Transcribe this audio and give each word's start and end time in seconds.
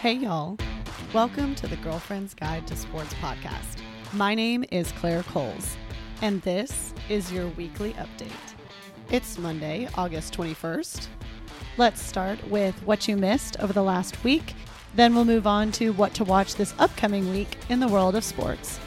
Hey, 0.00 0.14
y'all. 0.14 0.56
Welcome 1.12 1.54
to 1.56 1.66
the 1.66 1.76
Girlfriend's 1.76 2.32
Guide 2.32 2.66
to 2.68 2.74
Sports 2.74 3.12
podcast. 3.20 3.82
My 4.14 4.34
name 4.34 4.64
is 4.72 4.92
Claire 4.92 5.24
Coles, 5.24 5.76
and 6.22 6.40
this 6.40 6.94
is 7.10 7.30
your 7.30 7.48
weekly 7.48 7.92
update. 7.92 8.32
It's 9.10 9.36
Monday, 9.36 9.90
August 9.96 10.32
21st. 10.32 11.06
Let's 11.76 12.00
start 12.00 12.42
with 12.48 12.82
what 12.84 13.08
you 13.08 13.18
missed 13.18 13.60
over 13.60 13.74
the 13.74 13.82
last 13.82 14.24
week. 14.24 14.54
Then 14.94 15.14
we'll 15.14 15.26
move 15.26 15.46
on 15.46 15.70
to 15.72 15.92
what 15.92 16.14
to 16.14 16.24
watch 16.24 16.54
this 16.54 16.72
upcoming 16.78 17.28
week 17.30 17.58
in 17.68 17.78
the 17.78 17.88
world 17.88 18.16
of 18.16 18.24
sports. 18.24 18.80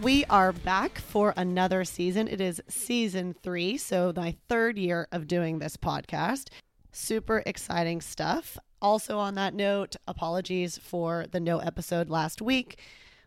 We 0.00 0.24
are 0.26 0.52
back 0.52 1.00
for 1.00 1.34
another 1.36 1.84
season. 1.84 2.28
It 2.28 2.40
is 2.40 2.62
season 2.68 3.34
three, 3.42 3.76
so 3.78 4.12
my 4.14 4.36
third 4.48 4.78
year 4.78 5.08
of 5.10 5.26
doing 5.26 5.58
this 5.58 5.76
podcast. 5.76 6.50
Super 6.92 7.42
exciting 7.46 8.00
stuff. 8.00 8.58
Also, 8.82 9.18
on 9.18 9.34
that 9.34 9.54
note, 9.54 9.96
apologies 10.08 10.78
for 10.78 11.26
the 11.30 11.40
no 11.40 11.58
episode 11.58 12.10
last 12.10 12.40
week. 12.42 12.78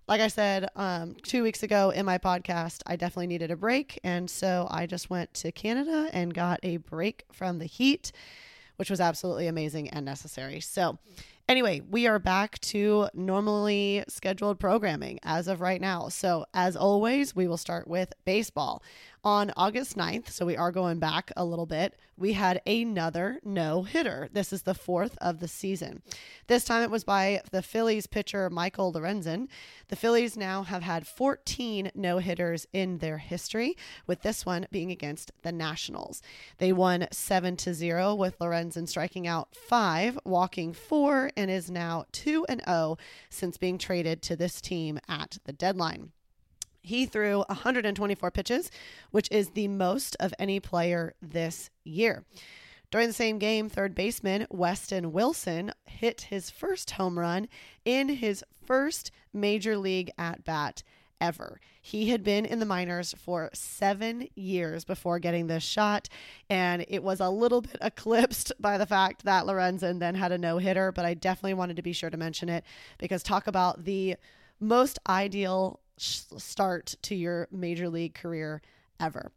Like 0.07 0.19
I 0.19 0.27
said 0.27 0.67
um, 0.75 1.15
two 1.23 1.43
weeks 1.43 1.63
ago 1.63 1.91
in 1.91 2.05
my 2.05 2.17
podcast, 2.17 2.81
I 2.85 2.97
definitely 2.97 3.27
needed 3.27 3.51
a 3.51 3.55
break. 3.55 3.99
And 4.03 4.29
so 4.29 4.67
I 4.69 4.85
just 4.85 5.09
went 5.09 5.33
to 5.35 5.51
Canada 5.51 6.09
and 6.11 6.33
got 6.33 6.59
a 6.63 6.77
break 6.77 7.23
from 7.31 7.59
the 7.59 7.65
heat, 7.65 8.11
which 8.75 8.89
was 8.89 8.99
absolutely 8.99 9.47
amazing 9.47 9.89
and 9.89 10.05
necessary. 10.05 10.59
So, 10.59 10.97
Anyway, 11.49 11.81
we 11.89 12.07
are 12.07 12.19
back 12.19 12.57
to 12.59 13.09
normally 13.13 14.01
scheduled 14.07 14.59
programming 14.61 15.19
as 15.23 15.49
of 15.49 15.59
right 15.59 15.81
now. 15.81 16.07
So, 16.07 16.45
as 16.53 16.77
always, 16.77 17.35
we 17.35 17.49
will 17.49 17.57
start 17.57 17.85
with 17.85 18.13
baseball. 18.23 18.81
On 19.25 19.53
August 19.55 19.95
9th, 19.95 20.31
so 20.31 20.45
we 20.45 20.57
are 20.57 20.73
going 20.73 20.99
back 20.99 21.31
a 21.37 21.45
little 21.45 21.65
bit, 21.65 21.95
we 22.17 22.33
had 22.33 22.61
another 22.67 23.39
no 23.41 23.83
hitter. 23.83 24.27
This 24.33 24.51
is 24.51 24.63
the 24.63 24.73
fourth 24.73 25.17
of 25.21 25.39
the 25.39 25.47
season. 25.47 26.01
This 26.47 26.65
time 26.65 26.83
it 26.83 26.91
was 26.91 27.05
by 27.05 27.41
the 27.51 27.61
Phillies 27.61 28.05
pitcher 28.05 28.49
Michael 28.49 28.91
Lorenzen. 28.91 29.47
The 29.87 29.95
Phillies 29.95 30.35
now 30.35 30.63
have 30.63 30.83
had 30.83 31.07
14 31.07 31.91
no 31.95 32.17
hitters 32.17 32.67
in 32.73 32.97
their 32.97 33.17
history, 33.17 33.77
with 34.05 34.23
this 34.23 34.45
one 34.45 34.67
being 34.71 34.91
against 34.91 35.31
the 35.41 35.53
Nationals. 35.53 36.21
They 36.57 36.73
won 36.73 37.07
7 37.09 37.55
to 37.55 37.73
0 37.73 38.15
with 38.15 38.37
Lorenzen 38.39 38.89
striking 38.89 39.25
out 39.25 39.55
five, 39.55 40.19
walking 40.25 40.73
four, 40.73 41.31
and 41.37 41.49
is 41.49 41.71
now 41.71 42.03
2 42.11 42.45
and 42.49 42.61
0 42.67 42.97
since 43.29 43.57
being 43.57 43.77
traded 43.77 44.21
to 44.23 44.35
this 44.35 44.59
team 44.59 44.99
at 45.07 45.37
the 45.45 45.53
deadline. 45.53 46.11
He 46.83 47.05
threw 47.05 47.39
124 47.47 48.29
pitches, 48.31 48.69
which 49.11 49.29
is 49.31 49.51
the 49.51 49.69
most 49.69 50.17
of 50.19 50.33
any 50.37 50.59
player 50.59 51.15
this 51.21 51.69
year. 51.83 52.25
During 52.91 53.07
the 53.07 53.13
same 53.13 53.39
game, 53.39 53.69
third 53.69 53.95
baseman 53.95 54.45
Weston 54.51 55.13
Wilson 55.13 55.71
hit 55.85 56.21
his 56.29 56.51
first 56.51 56.91
home 56.91 57.17
run 57.17 57.47
in 57.85 58.09
his 58.09 58.43
first 58.65 59.09
major 59.33 59.77
league 59.77 60.11
at 60.17 60.43
bat 60.43 60.83
ever. 61.19 61.61
He 61.81 62.09
had 62.09 62.21
been 62.21 62.45
in 62.45 62.59
the 62.59 62.65
minors 62.65 63.15
for 63.17 63.49
seven 63.53 64.27
years 64.35 64.83
before 64.83 65.19
getting 65.19 65.47
this 65.47 65.63
shot, 65.63 66.09
and 66.49 66.85
it 66.89 67.01
was 67.01 67.21
a 67.21 67.29
little 67.29 67.61
bit 67.61 67.77
eclipsed 67.81 68.51
by 68.59 68.77
the 68.77 68.85
fact 68.85 69.23
that 69.23 69.45
Lorenzen 69.45 69.99
then 69.99 70.15
had 70.15 70.33
a 70.33 70.37
no 70.37 70.57
hitter, 70.57 70.91
but 70.91 71.05
I 71.05 71.13
definitely 71.13 71.53
wanted 71.53 71.77
to 71.77 71.81
be 71.81 71.93
sure 71.93 72.09
to 72.09 72.17
mention 72.17 72.49
it 72.49 72.65
because 72.97 73.23
talk 73.23 73.47
about 73.47 73.85
the 73.85 74.17
most 74.59 74.99
ideal 75.07 75.79
start 75.97 76.95
to 77.03 77.15
your 77.15 77.47
major 77.51 77.89
league 77.89 78.13
career 78.13 78.61
ever. 78.99 79.31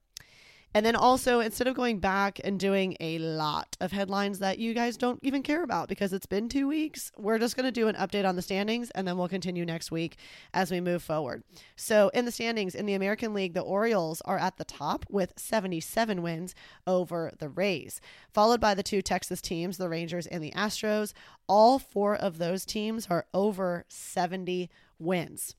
And 0.77 0.85
then 0.85 0.95
also, 0.95 1.41
instead 1.41 1.69
of 1.69 1.75
going 1.75 2.01
back 2.01 2.39
and 2.45 2.61
doing 2.61 2.98
a 3.01 3.19
lot 3.19 3.79
of 3.81 3.93
headlines 3.93 4.41
that 4.41 4.59
you 4.59 4.75
guys 4.75 4.98
don't 4.98 5.19
even 5.23 5.43
care 5.43 5.63
about 5.63 5.89
because 5.89 6.13
it's 6.13 6.27
been 6.27 6.51
two 6.51 6.69
weeks, 6.69 7.11
we're 7.17 7.39
just 7.39 7.57
going 7.57 7.65
to 7.65 7.73
do 7.73 7.89
an 7.89 7.95
update 7.95 8.29
on 8.29 8.37
the 8.37 8.43
standings 8.43 8.91
and 8.91 9.09
then 9.09 9.17
we'll 9.17 9.27
continue 9.27 9.65
next 9.65 9.91
week 9.91 10.19
as 10.53 10.70
we 10.70 10.83
move 10.83 11.03
forward. 11.03 11.45
So, 11.77 12.11
in 12.13 12.27
the 12.27 12.30
standings 12.30 12.75
in 12.75 12.85
the 12.85 12.92
American 12.92 13.33
League, 13.33 13.55
the 13.55 13.63
Orioles 13.63 14.20
are 14.27 14.36
at 14.36 14.59
the 14.59 14.67
top 14.67 15.07
with 15.09 15.33
77 15.39 16.20
wins 16.20 16.55
over 16.86 17.33
the 17.39 17.48
Rays, 17.48 17.98
followed 18.30 18.61
by 18.61 18.75
the 18.75 18.83
two 18.83 19.01
Texas 19.01 19.41
teams, 19.41 19.79
the 19.79 19.89
Rangers 19.89 20.27
and 20.27 20.45
the 20.45 20.53
Astros. 20.53 21.14
All 21.48 21.79
four 21.79 22.14
of 22.14 22.36
those 22.36 22.67
teams 22.67 23.07
are 23.09 23.25
over 23.33 23.86
70 23.89 24.69
wins. 24.98 25.55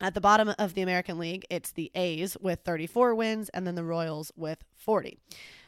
At 0.00 0.14
the 0.14 0.20
bottom 0.20 0.54
of 0.58 0.74
the 0.74 0.82
American 0.82 1.18
League, 1.18 1.44
it's 1.50 1.72
the 1.72 1.90
A's 1.96 2.36
with 2.40 2.60
34 2.64 3.16
wins 3.16 3.48
and 3.48 3.66
then 3.66 3.74
the 3.74 3.82
Royals 3.82 4.30
with 4.36 4.62
40. 4.76 5.18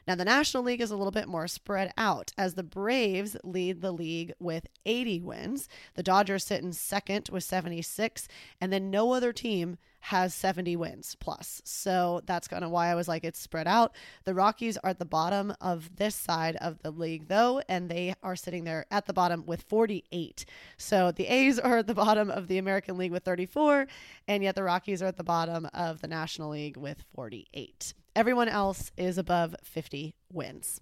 Now, 0.06 0.14
the 0.14 0.24
National 0.24 0.62
League 0.62 0.80
is 0.80 0.90
a 0.90 0.96
little 0.96 1.10
bit 1.10 1.28
more 1.28 1.46
spread 1.46 1.92
out 1.96 2.32
as 2.36 2.54
the 2.54 2.62
Braves 2.62 3.36
lead 3.44 3.80
the 3.80 3.92
league 3.92 4.32
with 4.38 4.66
80 4.86 5.20
wins. 5.20 5.68
The 5.94 6.02
Dodgers 6.02 6.44
sit 6.44 6.62
in 6.62 6.72
second 6.72 7.28
with 7.30 7.44
76, 7.44 8.28
and 8.60 8.72
then 8.72 8.90
no 8.90 9.12
other 9.12 9.32
team 9.32 9.76
has 10.04 10.34
70 10.34 10.76
wins 10.76 11.14
plus. 11.20 11.60
So 11.64 12.22
that's 12.24 12.48
kind 12.48 12.64
of 12.64 12.70
why 12.70 12.88
I 12.88 12.94
was 12.94 13.06
like, 13.06 13.22
it's 13.22 13.38
spread 13.38 13.68
out. 13.68 13.94
The 14.24 14.34
Rockies 14.34 14.78
are 14.78 14.90
at 14.90 14.98
the 14.98 15.04
bottom 15.04 15.54
of 15.60 15.96
this 15.96 16.14
side 16.14 16.56
of 16.56 16.78
the 16.82 16.90
league, 16.90 17.28
though, 17.28 17.62
and 17.68 17.88
they 17.88 18.14
are 18.22 18.36
sitting 18.36 18.64
there 18.64 18.86
at 18.90 19.06
the 19.06 19.12
bottom 19.12 19.44
with 19.46 19.62
48. 19.62 20.44
So 20.78 21.12
the 21.12 21.26
A's 21.26 21.58
are 21.58 21.78
at 21.78 21.86
the 21.86 21.94
bottom 21.94 22.30
of 22.30 22.48
the 22.48 22.58
American 22.58 22.96
League 22.96 23.12
with 23.12 23.24
34, 23.24 23.86
and 24.26 24.42
yet 24.42 24.54
the 24.54 24.62
Rockies 24.62 25.02
are 25.02 25.06
at 25.06 25.18
the 25.18 25.24
bottom 25.24 25.68
of 25.74 26.00
the 26.00 26.08
National 26.08 26.50
League 26.50 26.76
with 26.76 27.04
48. 27.14 27.92
Everyone 28.16 28.48
else 28.48 28.90
is 28.96 29.18
above 29.18 29.54
50 29.62 30.14
wins. 30.32 30.80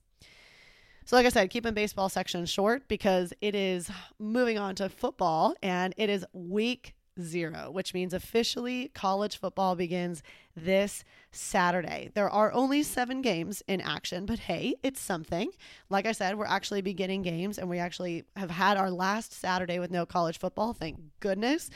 So, 1.04 1.16
like 1.16 1.24
I 1.24 1.30
said, 1.30 1.48
keeping 1.48 1.72
baseball 1.72 2.10
section 2.10 2.44
short 2.44 2.86
because 2.86 3.32
it 3.40 3.54
is 3.54 3.90
moving 4.18 4.58
on 4.58 4.74
to 4.74 4.90
football 4.90 5.54
and 5.62 5.94
it 5.96 6.10
is 6.10 6.26
week 6.34 6.94
zero, 7.20 7.70
which 7.70 7.94
means 7.94 8.12
officially 8.14 8.90
college 8.94 9.38
football 9.38 9.74
begins 9.74 10.22
this 10.56 11.04
Saturday. 11.30 12.10
There 12.14 12.28
are 12.30 12.52
only 12.52 12.82
seven 12.82 13.22
games 13.22 13.62
in 13.66 13.80
action, 13.80 14.26
but 14.26 14.38
hey, 14.40 14.74
it's 14.82 15.00
something. 15.00 15.50
Like 15.90 16.06
I 16.06 16.12
said, 16.12 16.36
we're 16.36 16.46
actually 16.46 16.82
beginning 16.82 17.22
games 17.22 17.58
and 17.58 17.68
we 17.68 17.78
actually 17.78 18.24
have 18.36 18.50
had 18.50 18.76
our 18.76 18.90
last 18.90 19.32
Saturday 19.32 19.78
with 19.78 19.90
no 19.90 20.06
college 20.06 20.38
football. 20.38 20.72
Thank 20.72 20.98
goodness. 21.20 21.70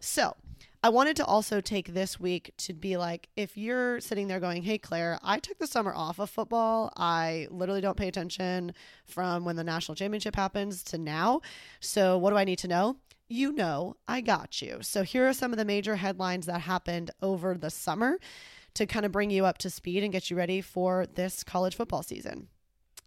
So, 0.00 0.34
I 0.82 0.90
wanted 0.90 1.16
to 1.16 1.24
also 1.24 1.60
take 1.60 1.92
this 1.92 2.20
week 2.20 2.52
to 2.58 2.72
be 2.72 2.96
like, 2.96 3.28
if 3.36 3.56
you're 3.56 4.00
sitting 4.00 4.28
there 4.28 4.38
going, 4.38 4.62
Hey, 4.62 4.78
Claire, 4.78 5.18
I 5.22 5.38
took 5.38 5.58
the 5.58 5.66
summer 5.66 5.92
off 5.94 6.18
of 6.20 6.30
football. 6.30 6.92
I 6.96 7.48
literally 7.50 7.80
don't 7.80 7.96
pay 7.96 8.08
attention 8.08 8.72
from 9.04 9.44
when 9.44 9.56
the 9.56 9.64
national 9.64 9.96
championship 9.96 10.36
happens 10.36 10.84
to 10.84 10.98
now. 10.98 11.40
So, 11.80 12.16
what 12.16 12.30
do 12.30 12.36
I 12.36 12.44
need 12.44 12.58
to 12.60 12.68
know? 12.68 12.96
you 13.28 13.52
know 13.52 13.96
I 14.06 14.20
got 14.20 14.60
you. 14.62 14.78
So 14.80 15.02
here 15.02 15.28
are 15.28 15.32
some 15.32 15.52
of 15.52 15.58
the 15.58 15.64
major 15.64 15.96
headlines 15.96 16.46
that 16.46 16.62
happened 16.62 17.10
over 17.22 17.54
the 17.54 17.70
summer 17.70 18.18
to 18.74 18.86
kind 18.86 19.04
of 19.04 19.12
bring 19.12 19.30
you 19.30 19.44
up 19.44 19.58
to 19.58 19.70
speed 19.70 20.02
and 20.02 20.12
get 20.12 20.30
you 20.30 20.36
ready 20.36 20.60
for 20.60 21.06
this 21.06 21.44
college 21.44 21.76
football 21.76 22.02
season. 22.02 22.48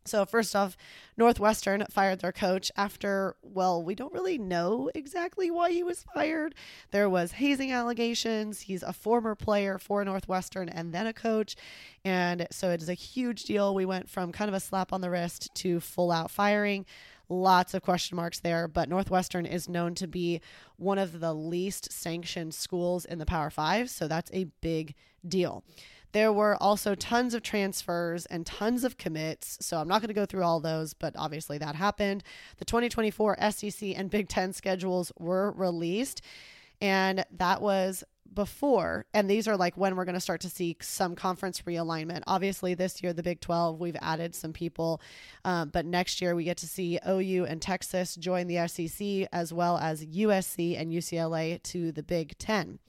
So, 0.04 0.26
first 0.26 0.56
off, 0.56 0.76
Northwestern 1.16 1.86
fired 1.92 2.20
their 2.20 2.32
coach 2.32 2.72
after, 2.76 3.36
well, 3.44 3.84
we 3.84 3.94
don't 3.94 4.14
really 4.14 4.38
know 4.38 4.90
exactly 4.96 5.52
why 5.52 5.72
he 5.72 5.84
was 5.84 6.06
fired. 6.14 6.56
There 6.92 7.10
was 7.10 7.34
hazing 7.34 7.72
allegations. 7.72 8.62
He's 8.62 8.82
a 8.82 8.94
former 8.94 9.36
player 9.36 9.78
for 9.78 10.04
Northwestern 10.04 10.70
and 10.70 10.94
then 10.94 11.06
a 11.06 11.14
coach. 11.14 11.56
And 12.04 12.48
so 12.50 12.72
it 12.72 12.82
is 12.82 12.90
a 12.90 12.96
huge 12.96 13.44
deal. 13.44 13.76
We 13.76 13.86
went 13.86 14.10
from 14.10 14.32
kind 14.32 14.50
of 14.50 14.56
a 14.56 14.60
slap 14.60 14.92
on 14.92 15.02
the 15.02 15.12
wrist 15.12 15.54
to 15.56 15.80
full 15.80 16.12
out 16.12 16.32
firing 16.32 16.86
lots 17.32 17.74
of 17.74 17.82
question 17.82 18.16
marks 18.16 18.40
there, 18.40 18.68
but 18.68 18.90
Northwestern 18.90 19.46
is 19.46 19.70
known 19.70 19.96
to 19.96 20.08
be 20.08 20.42
one 20.76 20.98
of 20.98 21.20
the 21.20 21.34
least 21.34 21.92
sanctioned 21.92 22.54
schools 22.54 23.06
in 23.06 23.20
the 23.20 23.26
Power 23.26 23.50
Five, 23.50 23.90
so 23.90 24.08
that's 24.08 24.30
a 24.34 24.46
big 24.62 24.94
deal. 25.26 25.64
There 26.12 26.34
were 26.34 26.58
also 26.62 26.96
tons 26.96 27.34
of 27.34 27.42
transfers 27.42 28.26
and 28.26 28.46
tons 28.46 28.84
of 28.84 28.98
commits. 28.98 29.58
So 29.62 29.78
I'm 29.78 29.88
not 29.88 30.02
going 30.02 30.10
to 30.10 30.14
go 30.14 30.26
through 30.26 30.44
all 30.44 30.60
those, 30.60 30.94
but 30.94 31.14
obviously 31.18 31.58
that 31.60 31.76
happened. 31.76 32.24
The 32.58 32.66
2024 32.66 33.38
SEC 33.52 33.98
and 33.98 34.10
Big 34.10 34.28
Ten 34.28 34.54
schedules 34.54 35.12
were 35.18 35.52
released, 35.52 36.22
and 36.82 37.26
that 37.32 37.62
was 37.62 38.04
before, 38.34 39.06
and 39.14 39.30
these 39.30 39.48
are 39.48 39.58
like 39.58 39.76
when 39.76 39.96
we're 39.96 40.06
going 40.06 40.16
to 40.16 40.22
start 40.22 40.42
to 40.42 40.50
see 40.50 40.78
some 40.82 41.16
conference 41.16 41.62
realignment. 41.62 42.24
Obviously, 42.28 42.74
this 42.74 43.04
year, 43.04 43.14
the 43.14 43.24
Big 43.24 43.42
12, 43.42 43.80
we've 43.80 43.98
added 44.02 44.36
some 44.36 44.54
people, 44.54 45.02
um, 45.44 45.70
but 45.70 45.86
next 45.86 46.22
year 46.22 46.36
we 46.36 46.44
get 46.44 46.58
to 46.58 46.68
see 46.68 47.00
OU 47.08 47.46
and 47.46 47.62
Texas 47.62 48.16
join 48.16 48.48
the 48.48 48.68
SEC 48.68 49.28
as 49.34 49.54
well 49.54 49.78
as 49.78 50.06
USC 50.06 50.80
and 50.80 50.92
UCLA 50.92 51.62
to 51.64 51.92
the 51.92 52.04
Big 52.04 52.38
10. 52.38 52.80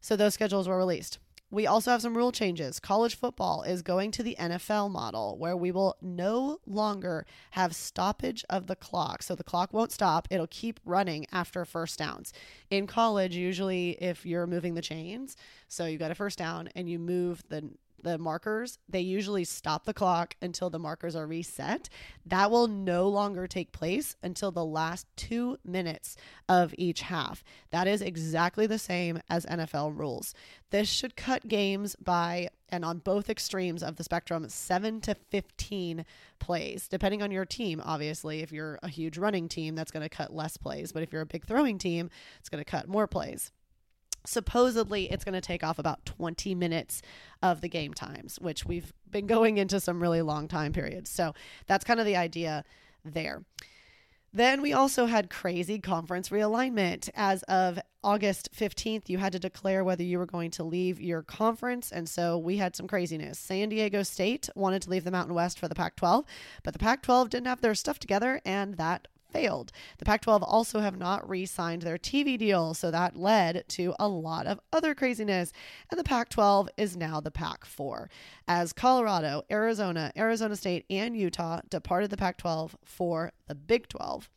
So 0.00 0.16
those 0.16 0.34
schedules 0.34 0.68
were 0.68 0.78
released. 0.78 1.18
We 1.52 1.66
also 1.66 1.90
have 1.90 2.00
some 2.00 2.16
rule 2.16 2.32
changes. 2.32 2.80
College 2.80 3.14
football 3.14 3.62
is 3.62 3.82
going 3.82 4.10
to 4.12 4.22
the 4.22 4.36
NFL 4.40 4.90
model 4.90 5.36
where 5.36 5.54
we 5.54 5.70
will 5.70 5.96
no 6.00 6.60
longer 6.66 7.26
have 7.50 7.76
stoppage 7.76 8.42
of 8.48 8.68
the 8.68 8.74
clock. 8.74 9.22
So 9.22 9.34
the 9.34 9.44
clock 9.44 9.70
won't 9.74 9.92
stop, 9.92 10.26
it'll 10.30 10.46
keep 10.46 10.80
running 10.86 11.26
after 11.30 11.66
first 11.66 11.98
downs. 11.98 12.32
In 12.70 12.86
college, 12.86 13.36
usually 13.36 13.90
if 14.00 14.24
you're 14.24 14.46
moving 14.46 14.72
the 14.72 14.80
chains, 14.80 15.36
so 15.68 15.84
you 15.84 15.98
got 15.98 16.10
a 16.10 16.14
first 16.14 16.38
down 16.38 16.70
and 16.74 16.88
you 16.88 16.98
move 16.98 17.42
the 17.50 17.70
the 18.02 18.18
markers, 18.18 18.78
they 18.88 19.00
usually 19.00 19.44
stop 19.44 19.84
the 19.84 19.94
clock 19.94 20.36
until 20.42 20.70
the 20.70 20.78
markers 20.78 21.16
are 21.16 21.26
reset. 21.26 21.88
That 22.26 22.50
will 22.50 22.68
no 22.68 23.08
longer 23.08 23.46
take 23.46 23.72
place 23.72 24.16
until 24.22 24.50
the 24.50 24.64
last 24.64 25.06
two 25.16 25.58
minutes 25.64 26.16
of 26.48 26.74
each 26.78 27.02
half. 27.02 27.42
That 27.70 27.86
is 27.86 28.02
exactly 28.02 28.66
the 28.66 28.78
same 28.78 29.20
as 29.28 29.46
NFL 29.46 29.98
rules. 29.98 30.34
This 30.70 30.88
should 30.88 31.16
cut 31.16 31.48
games 31.48 31.96
by, 31.96 32.48
and 32.68 32.84
on 32.84 32.98
both 32.98 33.30
extremes 33.30 33.82
of 33.82 33.96
the 33.96 34.04
spectrum, 34.04 34.48
7 34.48 35.00
to 35.02 35.14
15 35.14 36.04
plays, 36.38 36.88
depending 36.88 37.22
on 37.22 37.30
your 37.30 37.44
team. 37.44 37.82
Obviously, 37.84 38.40
if 38.40 38.52
you're 38.52 38.78
a 38.82 38.88
huge 38.88 39.18
running 39.18 39.48
team, 39.48 39.74
that's 39.74 39.90
going 39.90 40.02
to 40.02 40.08
cut 40.08 40.34
less 40.34 40.56
plays. 40.56 40.92
But 40.92 41.02
if 41.02 41.12
you're 41.12 41.22
a 41.22 41.26
big 41.26 41.46
throwing 41.46 41.78
team, 41.78 42.10
it's 42.40 42.48
going 42.48 42.62
to 42.62 42.70
cut 42.70 42.88
more 42.88 43.06
plays 43.06 43.52
supposedly 44.24 45.10
it's 45.10 45.24
going 45.24 45.34
to 45.34 45.40
take 45.40 45.64
off 45.64 45.78
about 45.78 46.04
20 46.04 46.54
minutes 46.54 47.02
of 47.42 47.60
the 47.60 47.68
game 47.68 47.92
times 47.94 48.38
which 48.40 48.64
we've 48.64 48.92
been 49.10 49.26
going 49.26 49.58
into 49.58 49.80
some 49.80 50.00
really 50.00 50.22
long 50.22 50.48
time 50.48 50.72
periods 50.72 51.10
so 51.10 51.34
that's 51.66 51.84
kind 51.84 52.00
of 52.00 52.06
the 52.06 52.16
idea 52.16 52.64
there 53.04 53.42
then 54.34 54.62
we 54.62 54.72
also 54.72 55.04
had 55.06 55.28
crazy 55.28 55.78
conference 55.78 56.30
realignment. 56.30 57.10
As 57.14 57.42
of 57.44 57.78
August 58.02 58.48
15th, 58.56 59.10
you 59.10 59.18
had 59.18 59.32
to 59.32 59.38
declare 59.38 59.84
whether 59.84 60.02
you 60.02 60.18
were 60.18 60.26
going 60.26 60.50
to 60.52 60.64
leave 60.64 61.00
your 61.00 61.22
conference. 61.22 61.92
And 61.92 62.08
so 62.08 62.38
we 62.38 62.56
had 62.56 62.74
some 62.74 62.88
craziness. 62.88 63.38
San 63.38 63.68
Diego 63.68 64.02
State 64.02 64.48
wanted 64.54 64.82
to 64.82 64.90
leave 64.90 65.04
the 65.04 65.10
Mountain 65.10 65.34
West 65.34 65.58
for 65.58 65.68
the 65.68 65.74
Pac 65.74 65.96
12, 65.96 66.24
but 66.62 66.72
the 66.72 66.78
Pac 66.78 67.02
12 67.02 67.28
didn't 67.28 67.46
have 67.46 67.60
their 67.60 67.74
stuff 67.74 67.98
together, 67.98 68.40
and 68.46 68.78
that 68.78 69.06
failed. 69.32 69.72
The 69.98 70.04
Pac 70.04 70.22
12 70.22 70.42
also 70.42 70.80
have 70.80 70.98
not 70.98 71.28
re 71.28 71.46
signed 71.46 71.82
their 71.82 71.98
TV 71.98 72.38
deal, 72.38 72.74
so 72.74 72.90
that 72.90 73.16
led 73.16 73.64
to 73.68 73.94
a 73.98 74.08
lot 74.08 74.46
of 74.46 74.60
other 74.72 74.94
craziness. 74.94 75.52
And 75.90 75.98
the 75.98 76.04
Pac 76.04 76.28
12 76.28 76.68
is 76.76 76.96
now 76.96 77.20
the 77.20 77.30
Pac 77.30 77.64
4, 77.64 78.10
as 78.46 78.72
Colorado, 78.72 79.42
Arizona, 79.50 80.12
Arizona 80.16 80.56
State, 80.56 80.84
and 80.90 81.16
Utah 81.16 81.60
departed 81.68 82.10
the 82.10 82.16
Pac 82.16 82.38
12 82.38 82.76
for 82.84 83.32
the 83.46 83.54
Big 83.54 83.88
12. 83.88 84.28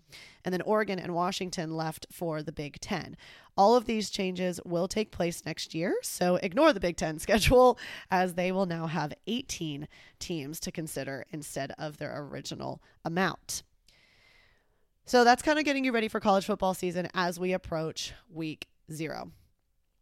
And 0.44 0.54
then 0.54 0.62
Oregon 0.62 1.00
and 1.00 1.14
Washington 1.14 1.76
left 1.76 2.08
for 2.12 2.42
the 2.44 2.52
Big 2.52 2.80
10. 2.80 3.18
All 3.58 3.76
of 3.76 3.86
these 3.86 4.10
changes 4.10 4.60
will 4.66 4.88
take 4.88 5.12
place 5.12 5.46
next 5.46 5.74
year, 5.74 5.96
so 6.02 6.36
ignore 6.38 6.74
the 6.74 6.80
Big 6.80 6.98
Ten 6.98 7.20
schedule 7.26 7.78
as 8.12 8.34
they 8.34 8.52
will 8.52 8.66
now 8.66 8.88
have 8.88 9.14
18 9.28 9.88
teams 10.20 10.60
to 10.62 10.72
consider 10.72 11.26
instead 11.32 11.74
of 11.78 11.98
their 11.98 12.18
original 12.18 12.82
amount. 13.04 13.64
So 15.08 15.24
that's 15.24 15.44
kind 15.44 15.60
of 15.60 15.66
getting 15.66 15.86
you 15.86 15.92
ready 15.92 16.08
for 16.08 16.20
college 16.20 16.46
football 16.46 16.74
season 16.74 17.08
as 17.14 17.40
we 17.40 17.54
approach 17.54 18.14
week 18.28 18.68
zero. 18.92 19.32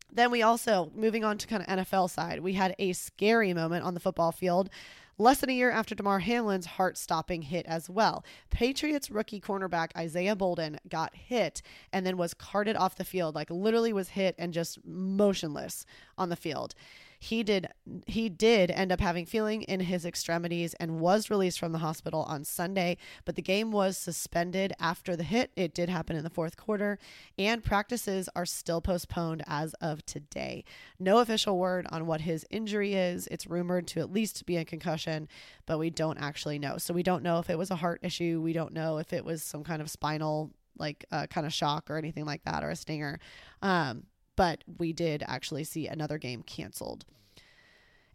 Then 0.10 0.32
we 0.32 0.42
also, 0.42 0.92
moving 0.96 1.26
on 1.26 1.38
to 1.40 1.48
kind 1.48 1.62
of 1.62 1.68
NFL 1.68 2.10
side, 2.10 2.40
we 2.40 2.54
had 2.54 2.74
a 2.80 2.94
scary 2.94 3.54
moment 3.54 3.84
on 3.84 3.96
the 3.96 4.00
football 4.00 4.32
field 4.32 4.70
less 5.18 5.40
than 5.40 5.50
a 5.50 5.54
year 5.54 5.72
after 5.72 5.94
Damar 5.94 6.20
Hamlin's 6.20 6.66
heart 6.66 6.98
stopping 6.98 7.42
hit 7.42 7.66
as 7.66 7.90
well. 7.90 8.24
Patriots 8.50 9.12
rookie 9.12 9.42
cornerback 9.42 9.90
Isaiah 9.98 10.38
Bolden 10.38 10.80
got 10.88 11.14
hit 11.16 11.62
and 11.92 12.06
then 12.06 12.16
was 12.16 12.34
carted 12.34 12.78
off 12.78 12.96
the 12.96 13.04
field, 13.04 13.36
like 13.36 13.50
literally 13.50 13.92
was 13.92 14.10
hit 14.10 14.36
and 14.38 14.54
just 14.54 14.86
motionless 14.86 15.86
on 16.18 16.30
the 16.30 16.38
field 16.38 16.76
he 17.24 17.42
did 17.42 17.70
he 18.06 18.28
did 18.28 18.70
end 18.70 18.92
up 18.92 19.00
having 19.00 19.26
feeling 19.26 19.62
in 19.62 19.80
his 19.80 20.06
extremities 20.06 20.74
and 20.74 21.00
was 21.00 21.30
released 21.30 21.58
from 21.58 21.72
the 21.72 21.78
hospital 21.78 22.24
on 22.24 22.44
Sunday, 22.44 22.98
but 23.24 23.38
the 23.38 23.42
game 23.42 23.72
was 23.72 23.98
suspended 23.98 24.74
after 24.78 25.16
the 25.16 25.24
hit. 25.24 25.52
It 25.56 25.74
did 25.74 25.88
happen 25.88 26.18
in 26.18 26.26
the 26.26 26.30
fourth 26.30 26.58
quarter, 26.58 27.00
and 27.40 27.64
practices 27.64 28.28
are 28.36 28.46
still 28.46 28.82
postponed 28.82 29.42
as 29.48 29.74
of 29.76 30.06
today. 30.06 30.66
No 31.00 31.20
official 31.20 31.58
word 31.58 31.88
on 31.92 32.08
what 32.08 32.22
his 32.22 32.46
injury 32.50 32.94
is. 32.94 33.28
It's 33.28 33.48
rumored 33.48 33.88
to 33.88 34.02
at 34.02 34.12
least 34.12 34.46
be 34.46 34.58
a 34.58 34.66
concussion, 34.66 35.30
but 35.66 35.80
we 35.80 35.90
don't 35.90 36.18
actually 36.18 36.60
know. 36.60 36.78
So 36.78 36.94
we 36.94 37.04
don't 37.04 37.24
know 37.24 37.40
if 37.40 37.50
it 37.50 37.58
was 37.58 37.72
a 37.72 37.78
heart 37.78 38.02
issue. 38.04 38.42
We 38.44 38.52
don't 38.52 38.74
know 38.74 38.98
if 38.98 39.14
it 39.14 39.24
was 39.24 39.44
some 39.44 39.64
kind 39.64 39.82
of 39.82 39.90
spinal 39.90 40.52
like 40.78 41.06
uh, 41.12 41.28
kind 41.28 41.46
of 41.46 41.54
shock 41.54 41.90
or 41.90 41.98
anything 41.98 42.26
like 42.26 42.44
that 42.44 42.64
or 42.64 42.70
a 42.70 42.76
stinger. 42.76 43.20
Um, 43.62 44.08
but 44.36 44.64
we 44.78 44.94
did 44.94 45.24
actually 45.28 45.64
see 45.64 45.88
another 45.88 46.18
game 46.18 46.44
canceled. 46.44 47.06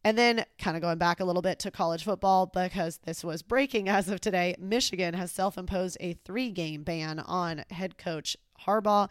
And 0.04 0.16
then, 0.16 0.44
kind 0.58 0.76
of 0.76 0.80
going 0.80 0.98
back 0.98 1.20
a 1.20 1.24
little 1.24 1.42
bit 1.42 1.58
to 1.60 1.70
college 1.70 2.04
football, 2.04 2.46
because 2.46 2.98
this 2.98 3.24
was 3.24 3.42
breaking 3.42 3.88
as 3.88 4.08
of 4.08 4.20
today, 4.20 4.54
Michigan 4.58 5.14
has 5.14 5.32
self 5.32 5.58
imposed 5.58 5.96
a 6.00 6.14
three 6.24 6.50
game 6.50 6.82
ban 6.82 7.18
on 7.18 7.64
head 7.70 7.98
coach 7.98 8.36
Harbaugh 8.66 9.08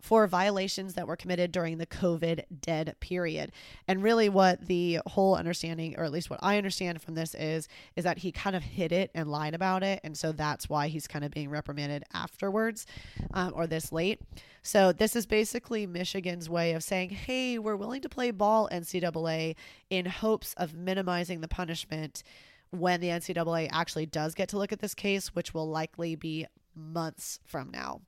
for 0.00 0.26
violations 0.26 0.94
that 0.94 1.08
were 1.08 1.16
committed 1.16 1.50
during 1.50 1.78
the 1.78 1.86
COVID 1.86 2.44
dead 2.60 2.94
period. 3.00 3.52
And 3.86 4.02
really 4.02 4.28
what 4.28 4.66
the 4.66 5.00
whole 5.06 5.34
understanding 5.34 5.96
or 5.98 6.04
at 6.04 6.12
least 6.12 6.30
what 6.30 6.38
I 6.42 6.56
understand 6.56 7.02
from 7.02 7.14
this 7.14 7.34
is 7.34 7.68
is 7.96 8.04
that 8.04 8.18
he 8.18 8.30
kind 8.30 8.54
of 8.54 8.62
hid 8.62 8.92
it 8.92 9.10
and 9.14 9.30
lied 9.30 9.54
about 9.54 9.82
it 9.82 10.00
and 10.04 10.16
so 10.16 10.32
that's 10.32 10.68
why 10.68 10.88
he's 10.88 11.06
kind 11.06 11.24
of 11.24 11.32
being 11.32 11.50
reprimanded 11.50 12.04
afterwards 12.12 12.86
um, 13.34 13.52
or 13.54 13.66
this 13.66 13.92
late. 13.92 14.20
So 14.62 14.92
this 14.92 15.16
is 15.16 15.26
basically 15.26 15.86
Michigan's 15.86 16.48
way 16.48 16.72
of 16.72 16.82
saying, 16.82 17.10
"Hey, 17.10 17.58
we're 17.58 17.76
willing 17.76 18.02
to 18.02 18.08
play 18.08 18.30
ball 18.30 18.68
NCAA 18.70 19.56
in 19.90 20.06
hopes 20.06 20.54
of 20.54 20.74
minimizing 20.74 21.40
the 21.40 21.48
punishment." 21.48 22.22
When 22.70 23.00
the 23.00 23.08
NCAA 23.08 23.70
actually 23.72 24.04
does 24.04 24.34
get 24.34 24.50
to 24.50 24.58
look 24.58 24.72
at 24.72 24.80
this 24.80 24.94
case, 24.94 25.28
which 25.28 25.54
will 25.54 25.70
likely 25.70 26.16
be 26.16 26.46
months 26.74 27.40
from 27.46 27.70
now. 27.70 28.02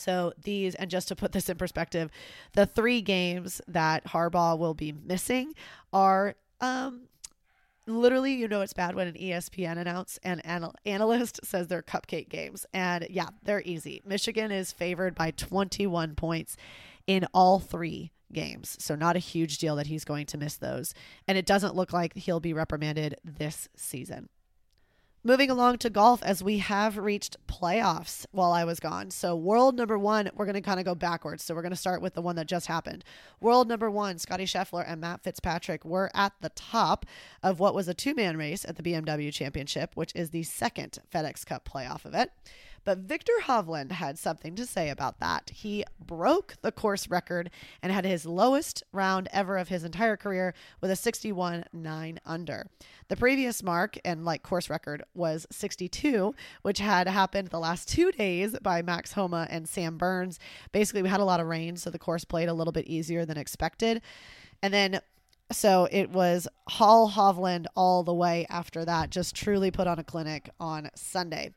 So 0.00 0.32
these, 0.42 0.74
and 0.74 0.90
just 0.90 1.08
to 1.08 1.16
put 1.16 1.32
this 1.32 1.48
in 1.48 1.56
perspective, 1.56 2.10
the 2.54 2.66
three 2.66 3.02
games 3.02 3.60
that 3.68 4.04
Harbaugh 4.06 4.58
will 4.58 4.74
be 4.74 4.92
missing 4.92 5.54
are 5.92 6.34
um, 6.60 7.02
literally, 7.86 8.32
you 8.32 8.48
know, 8.48 8.62
it's 8.62 8.72
bad 8.72 8.94
when 8.94 9.08
an 9.08 9.14
ESPN 9.14 9.76
announce 9.78 10.18
and 10.22 10.40
anal- 10.44 10.74
analyst 10.86 11.40
says 11.44 11.68
they're 11.68 11.82
cupcake 11.82 12.28
games. 12.28 12.64
And 12.72 13.06
yeah, 13.10 13.28
they're 13.42 13.62
easy. 13.64 14.00
Michigan 14.04 14.50
is 14.50 14.72
favored 14.72 15.14
by 15.14 15.32
21 15.32 16.14
points 16.14 16.56
in 17.06 17.26
all 17.34 17.58
three 17.58 18.12
games. 18.32 18.76
So 18.80 18.94
not 18.94 19.16
a 19.16 19.20
huge 19.20 19.58
deal 19.58 19.76
that 19.76 19.88
he's 19.88 20.04
going 20.04 20.26
to 20.26 20.38
miss 20.38 20.56
those. 20.56 20.94
And 21.26 21.36
it 21.36 21.46
doesn't 21.46 21.74
look 21.74 21.92
like 21.92 22.14
he'll 22.16 22.40
be 22.40 22.52
reprimanded 22.52 23.16
this 23.24 23.68
season. 23.76 24.28
Moving 25.22 25.50
along 25.50 25.76
to 25.78 25.90
golf, 25.90 26.22
as 26.22 26.42
we 26.42 26.58
have 26.58 26.96
reached 26.96 27.36
playoffs 27.46 28.24
while 28.30 28.52
I 28.52 28.64
was 28.64 28.80
gone. 28.80 29.10
So, 29.10 29.36
world 29.36 29.76
number 29.76 29.98
one, 29.98 30.30
we're 30.34 30.46
going 30.46 30.54
to 30.54 30.62
kind 30.62 30.80
of 30.80 30.86
go 30.86 30.94
backwards. 30.94 31.44
So, 31.44 31.54
we're 31.54 31.60
going 31.60 31.72
to 31.72 31.76
start 31.76 32.00
with 32.00 32.14
the 32.14 32.22
one 32.22 32.36
that 32.36 32.46
just 32.46 32.68
happened. 32.68 33.04
World 33.38 33.68
number 33.68 33.90
one, 33.90 34.18
Scotty 34.18 34.46
Scheffler 34.46 34.82
and 34.86 34.98
Matt 34.98 35.22
Fitzpatrick 35.22 35.84
were 35.84 36.10
at 36.14 36.32
the 36.40 36.48
top 36.48 37.04
of 37.42 37.60
what 37.60 37.74
was 37.74 37.86
a 37.86 37.92
two 37.92 38.14
man 38.14 38.38
race 38.38 38.64
at 38.64 38.76
the 38.76 38.82
BMW 38.82 39.30
Championship, 39.30 39.94
which 39.94 40.12
is 40.14 40.30
the 40.30 40.42
second 40.42 40.96
FedEx 41.12 41.44
Cup 41.44 41.68
playoff 41.70 42.06
event. 42.06 42.30
But 42.84 42.98
Viktor 42.98 43.32
Hovland 43.44 43.92
had 43.92 44.18
something 44.18 44.54
to 44.56 44.66
say 44.66 44.88
about 44.88 45.20
that. 45.20 45.50
He 45.54 45.84
broke 46.04 46.54
the 46.62 46.72
course 46.72 47.08
record 47.08 47.50
and 47.82 47.92
had 47.92 48.04
his 48.04 48.26
lowest 48.26 48.82
round 48.92 49.28
ever 49.32 49.58
of 49.58 49.68
his 49.68 49.84
entire 49.84 50.16
career 50.16 50.54
with 50.80 50.90
a 50.90 50.96
61 50.96 51.64
9 51.72 52.20
under. 52.24 52.66
The 53.08 53.16
previous 53.16 53.62
mark 53.62 53.98
and 54.04 54.24
like 54.24 54.42
course 54.42 54.70
record 54.70 55.02
was 55.14 55.46
62, 55.50 56.34
which 56.62 56.78
had 56.78 57.08
happened 57.08 57.48
the 57.48 57.58
last 57.58 57.88
two 57.88 58.12
days 58.12 58.56
by 58.62 58.82
Max 58.82 59.12
Homa 59.12 59.46
and 59.50 59.68
Sam 59.68 59.98
Burns. 59.98 60.38
Basically, 60.72 61.02
we 61.02 61.08
had 61.08 61.20
a 61.20 61.24
lot 61.24 61.40
of 61.40 61.46
rain, 61.46 61.76
so 61.76 61.90
the 61.90 61.98
course 61.98 62.24
played 62.24 62.48
a 62.48 62.54
little 62.54 62.72
bit 62.72 62.86
easier 62.86 63.24
than 63.24 63.36
expected. 63.36 64.00
And 64.62 64.72
then 64.72 65.00
so 65.52 65.88
it 65.90 66.10
was 66.10 66.46
Hall 66.68 67.10
Hovland 67.10 67.66
all 67.74 68.04
the 68.04 68.14
way 68.14 68.46
after 68.48 68.84
that, 68.84 69.10
just 69.10 69.34
truly 69.34 69.70
put 69.70 69.88
on 69.88 69.98
a 69.98 70.04
clinic 70.04 70.48
on 70.60 70.90
Sunday. 70.94 71.54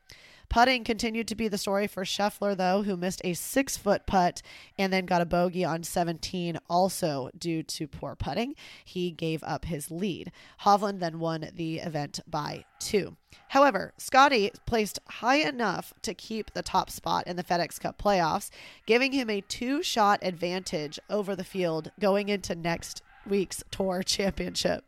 Putting 0.48 0.84
continued 0.84 1.28
to 1.28 1.34
be 1.34 1.48
the 1.48 1.58
story 1.58 1.86
for 1.86 2.04
Scheffler, 2.04 2.56
though, 2.56 2.82
who 2.82 2.96
missed 2.96 3.20
a 3.24 3.34
six 3.34 3.76
foot 3.76 4.06
putt 4.06 4.42
and 4.78 4.92
then 4.92 5.06
got 5.06 5.20
a 5.20 5.26
bogey 5.26 5.64
on 5.64 5.82
17, 5.82 6.58
also 6.68 7.30
due 7.36 7.62
to 7.62 7.88
poor 7.88 8.14
putting. 8.14 8.54
He 8.84 9.10
gave 9.10 9.42
up 9.42 9.64
his 9.64 9.90
lead. 9.90 10.30
Hovland 10.62 11.00
then 11.00 11.18
won 11.18 11.50
the 11.54 11.78
event 11.78 12.20
by 12.26 12.64
two. 12.78 13.16
However, 13.48 13.92
Scotty 13.98 14.50
placed 14.66 14.98
high 15.08 15.36
enough 15.36 15.92
to 16.02 16.14
keep 16.14 16.52
the 16.52 16.62
top 16.62 16.90
spot 16.90 17.26
in 17.26 17.36
the 17.36 17.44
FedEx 17.44 17.80
Cup 17.80 18.00
playoffs, 18.00 18.50
giving 18.86 19.12
him 19.12 19.30
a 19.30 19.40
two 19.40 19.82
shot 19.82 20.20
advantage 20.22 20.98
over 21.10 21.34
the 21.34 21.44
field 21.44 21.90
going 22.00 22.28
into 22.28 22.54
next 22.54 23.02
week's 23.26 23.62
tour 23.70 24.02
championship. 24.02 24.84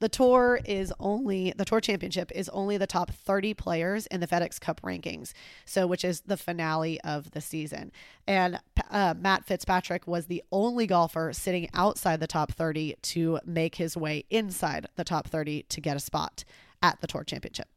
The 0.00 0.08
tour 0.08 0.60
is 0.64 0.92
only 1.00 1.52
the 1.56 1.64
tour 1.64 1.80
championship 1.80 2.30
is 2.32 2.48
only 2.50 2.76
the 2.76 2.86
top 2.86 3.10
30 3.10 3.54
players 3.54 4.06
in 4.06 4.20
the 4.20 4.28
FedEx 4.28 4.60
Cup 4.60 4.80
rankings, 4.82 5.32
so 5.64 5.86
which 5.88 6.04
is 6.04 6.20
the 6.20 6.36
finale 6.36 7.00
of 7.00 7.32
the 7.32 7.40
season. 7.40 7.90
And 8.26 8.60
uh, 8.90 9.14
Matt 9.18 9.44
Fitzpatrick 9.44 10.06
was 10.06 10.26
the 10.26 10.44
only 10.52 10.86
golfer 10.86 11.32
sitting 11.32 11.68
outside 11.74 12.20
the 12.20 12.28
top 12.28 12.52
30 12.52 12.94
to 13.02 13.40
make 13.44 13.74
his 13.74 13.96
way 13.96 14.24
inside 14.30 14.86
the 14.94 15.04
top 15.04 15.26
30 15.26 15.64
to 15.64 15.80
get 15.80 15.96
a 15.96 16.00
spot 16.00 16.44
at 16.80 17.00
the 17.00 17.08
tour 17.08 17.24
championship. 17.24 17.68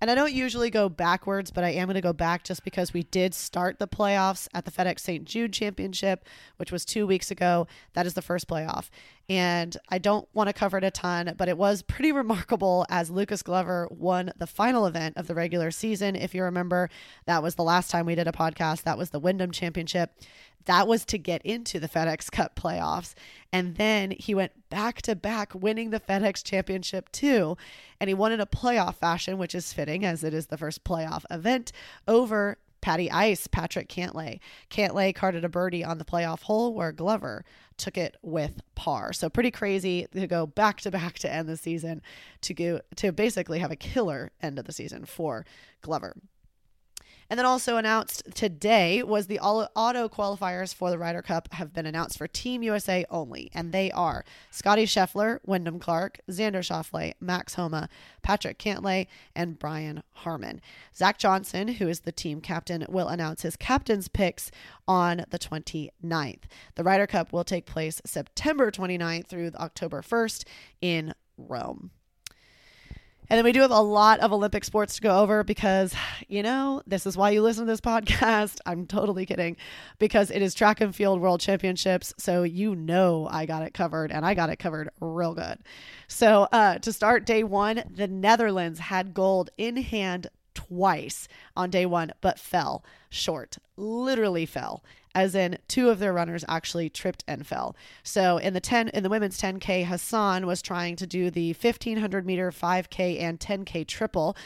And 0.00 0.10
I 0.10 0.14
don't 0.14 0.32
usually 0.32 0.70
go 0.70 0.88
backwards, 0.88 1.50
but 1.50 1.62
I 1.62 1.70
am 1.70 1.86
going 1.86 1.94
to 1.94 2.00
go 2.00 2.14
back 2.14 2.42
just 2.42 2.64
because 2.64 2.94
we 2.94 3.02
did 3.02 3.34
start 3.34 3.78
the 3.78 3.86
playoffs 3.86 4.48
at 4.54 4.64
the 4.64 4.70
FedEx 4.70 5.00
St. 5.00 5.26
Jude 5.26 5.52
Championship, 5.52 6.24
which 6.56 6.72
was 6.72 6.86
two 6.86 7.06
weeks 7.06 7.30
ago. 7.30 7.66
That 7.92 8.06
is 8.06 8.14
the 8.14 8.22
first 8.22 8.48
playoff. 8.48 8.88
And 9.30 9.76
I 9.88 9.98
don't 9.98 10.28
want 10.34 10.48
to 10.48 10.52
cover 10.52 10.76
it 10.76 10.82
a 10.82 10.90
ton, 10.90 11.32
but 11.38 11.48
it 11.48 11.56
was 11.56 11.82
pretty 11.82 12.10
remarkable 12.22 12.84
as 12.90 13.12
Lucas 13.12 13.44
Glover 13.44 13.86
won 13.88 14.32
the 14.36 14.46
final 14.46 14.86
event 14.86 15.16
of 15.16 15.28
the 15.28 15.36
regular 15.36 15.70
season. 15.70 16.16
If 16.16 16.34
you 16.34 16.42
remember, 16.42 16.90
that 17.26 17.40
was 17.40 17.54
the 17.54 17.62
last 17.62 17.92
time 17.92 18.06
we 18.06 18.16
did 18.16 18.26
a 18.26 18.32
podcast. 18.32 18.82
That 18.82 18.98
was 18.98 19.10
the 19.10 19.20
Wyndham 19.20 19.52
Championship. 19.52 20.10
That 20.64 20.88
was 20.88 21.04
to 21.06 21.16
get 21.16 21.42
into 21.42 21.78
the 21.78 21.88
FedEx 21.88 22.28
Cup 22.32 22.56
playoffs. 22.56 23.14
And 23.52 23.76
then 23.76 24.10
he 24.10 24.34
went 24.34 24.68
back 24.68 25.00
to 25.02 25.14
back 25.14 25.54
winning 25.54 25.90
the 25.90 26.00
FedEx 26.00 26.42
Championship 26.42 27.12
too. 27.12 27.56
And 28.00 28.08
he 28.08 28.14
won 28.14 28.32
in 28.32 28.40
a 28.40 28.46
playoff 28.46 28.96
fashion, 28.96 29.38
which 29.38 29.54
is 29.54 29.72
fitting 29.72 30.04
as 30.04 30.24
it 30.24 30.34
is 30.34 30.46
the 30.46 30.58
first 30.58 30.82
playoff 30.82 31.24
event 31.30 31.70
over 32.08 32.58
Patty 32.80 33.10
Ice, 33.10 33.46
Patrick 33.46 33.88
Cantlay. 33.88 34.40
Cantlay 34.70 35.14
carded 35.14 35.44
a 35.44 35.48
birdie 35.48 35.84
on 35.84 35.98
the 35.98 36.04
playoff 36.04 36.42
hole 36.42 36.74
where 36.74 36.92
Glover 36.92 37.44
took 37.76 37.96
it 37.96 38.16
with 38.22 38.60
par. 38.74 39.12
So 39.12 39.28
pretty 39.28 39.50
crazy 39.50 40.06
to 40.12 40.26
go 40.26 40.46
back 40.46 40.80
to 40.82 40.90
back 40.90 41.18
to 41.20 41.32
end 41.32 41.48
the 41.48 41.56
season 41.56 42.02
to 42.42 42.54
go 42.54 42.80
to 42.96 43.12
basically 43.12 43.58
have 43.58 43.70
a 43.70 43.76
killer 43.76 44.30
end 44.42 44.58
of 44.58 44.66
the 44.66 44.72
season 44.72 45.04
for 45.04 45.44
Glover. 45.82 46.16
And 47.30 47.38
then 47.38 47.46
also 47.46 47.76
announced 47.76 48.24
today 48.34 49.04
was 49.04 49.28
the 49.28 49.38
auto 49.38 50.08
qualifiers 50.08 50.74
for 50.74 50.90
the 50.90 50.98
Ryder 50.98 51.22
Cup 51.22 51.48
have 51.52 51.72
been 51.72 51.86
announced 51.86 52.18
for 52.18 52.26
Team 52.26 52.64
USA 52.64 53.04
only. 53.08 53.52
And 53.54 53.70
they 53.70 53.92
are 53.92 54.24
Scotty 54.50 54.84
Scheffler, 54.84 55.38
Wyndham 55.46 55.78
Clark, 55.78 56.18
Xander 56.28 56.56
Schauffele, 56.56 57.12
Max 57.20 57.54
Homa, 57.54 57.88
Patrick 58.22 58.58
Cantlay, 58.58 59.06
and 59.36 59.60
Brian 59.60 60.02
Harman. 60.10 60.60
Zach 60.94 61.18
Johnson, 61.18 61.68
who 61.68 61.88
is 61.88 62.00
the 62.00 62.10
team 62.10 62.40
captain, 62.40 62.84
will 62.88 63.06
announce 63.06 63.42
his 63.42 63.54
captain's 63.54 64.08
picks 64.08 64.50
on 64.88 65.24
the 65.30 65.38
29th. 65.38 66.42
The 66.74 66.82
Ryder 66.82 67.06
Cup 67.06 67.32
will 67.32 67.44
take 67.44 67.64
place 67.64 68.02
September 68.04 68.72
29th 68.72 69.28
through 69.28 69.52
October 69.54 70.02
1st 70.02 70.44
in 70.80 71.14
Rome. 71.38 71.92
And 73.30 73.38
then 73.38 73.44
we 73.44 73.52
do 73.52 73.60
have 73.60 73.70
a 73.70 73.80
lot 73.80 74.18
of 74.18 74.32
Olympic 74.32 74.64
sports 74.64 74.96
to 74.96 75.02
go 75.02 75.20
over 75.20 75.44
because, 75.44 75.94
you 76.26 76.42
know, 76.42 76.82
this 76.84 77.06
is 77.06 77.16
why 77.16 77.30
you 77.30 77.42
listen 77.42 77.64
to 77.64 77.70
this 77.70 77.80
podcast. 77.80 78.58
I'm 78.66 78.86
totally 78.86 79.24
kidding 79.24 79.56
because 80.00 80.32
it 80.32 80.42
is 80.42 80.52
track 80.52 80.80
and 80.80 80.92
field 80.92 81.20
world 81.20 81.40
championships. 81.40 82.12
So 82.18 82.42
you 82.42 82.74
know 82.74 83.28
I 83.30 83.46
got 83.46 83.62
it 83.62 83.72
covered 83.72 84.10
and 84.10 84.26
I 84.26 84.34
got 84.34 84.50
it 84.50 84.56
covered 84.56 84.90
real 85.00 85.34
good. 85.34 85.60
So 86.08 86.48
uh, 86.50 86.78
to 86.78 86.92
start 86.92 87.24
day 87.24 87.44
one, 87.44 87.84
the 87.88 88.08
Netherlands 88.08 88.80
had 88.80 89.14
gold 89.14 89.50
in 89.56 89.76
hand 89.76 90.26
twice 90.54 91.28
on 91.56 91.70
day 91.70 91.86
one, 91.86 92.12
but 92.20 92.38
fell 92.38 92.84
short, 93.08 93.58
literally 93.76 94.46
fell 94.46 94.82
as 95.14 95.34
in 95.34 95.58
two 95.68 95.90
of 95.90 95.98
their 95.98 96.12
runners 96.12 96.44
actually 96.48 96.88
tripped 96.88 97.24
and 97.26 97.46
fell. 97.46 97.74
So 98.02 98.38
in 98.38 98.54
the 98.54 98.60
10 98.60 98.88
in 98.90 99.02
the 99.02 99.08
women's 99.08 99.40
10k, 99.40 99.86
Hassan 99.86 100.46
was 100.46 100.62
trying 100.62 100.96
to 100.96 101.06
do 101.06 101.30
the 101.30 101.52
1500 101.52 102.24
meter 102.24 102.50
5k 102.50 103.20
and 103.20 103.40
10k 103.40 103.86
triple 103.86 104.36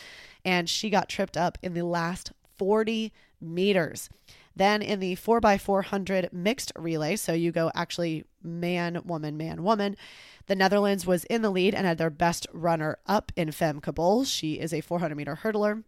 and 0.44 0.68
she 0.68 0.90
got 0.90 1.08
tripped 1.08 1.37
up 1.37 1.58
in 1.62 1.75
the 1.75 1.84
last 1.84 2.32
40 2.56 3.12
meters. 3.40 4.08
Then 4.56 4.82
in 4.82 5.00
the 5.00 5.16
4x400 5.16 6.32
mixed 6.32 6.73
relay, 6.76 7.16
so 7.16 7.32
you 7.32 7.50
go 7.50 7.73
actually 7.75 8.25
man, 8.42 9.00
woman, 9.04 9.37
man, 9.37 9.64
woman, 9.64 9.96
the 10.46 10.54
Netherlands 10.54 11.06
was 11.06 11.25
in 11.25 11.42
the 11.42 11.50
lead 11.50 11.75
and 11.75 11.87
had 11.87 11.99
their 11.99 12.11
best 12.11 12.46
runner 12.52 12.99
up 13.06 13.32
in 13.34 13.49
Femke 13.49 13.82
Kabul. 13.82 14.25
She 14.25 14.54
is 14.54 14.73
a 14.73 14.80
400 14.80 15.16
meter 15.16 15.40
hurdler 15.42 15.82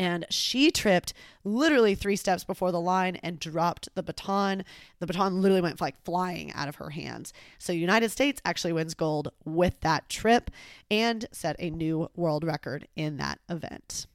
and 0.00 0.24
she 0.30 0.70
tripped 0.70 1.12
literally 1.44 1.94
three 1.94 2.16
steps 2.16 2.42
before 2.42 2.72
the 2.72 2.80
line 2.80 3.16
and 3.16 3.38
dropped 3.38 3.90
the 3.94 4.02
baton. 4.02 4.64
The 4.98 5.06
baton 5.06 5.42
literally 5.42 5.60
went 5.60 5.78
like 5.78 6.02
flying 6.06 6.50
out 6.54 6.68
of 6.68 6.76
her 6.76 6.88
hands. 6.88 7.34
So 7.58 7.74
United 7.74 8.10
States 8.10 8.40
actually 8.42 8.72
wins 8.72 8.94
gold 8.94 9.28
with 9.44 9.78
that 9.80 10.08
trip 10.08 10.50
and 10.90 11.26
set 11.32 11.54
a 11.58 11.68
new 11.68 12.08
world 12.16 12.44
record 12.44 12.88
in 12.96 13.18
that 13.18 13.40
event. 13.50 14.06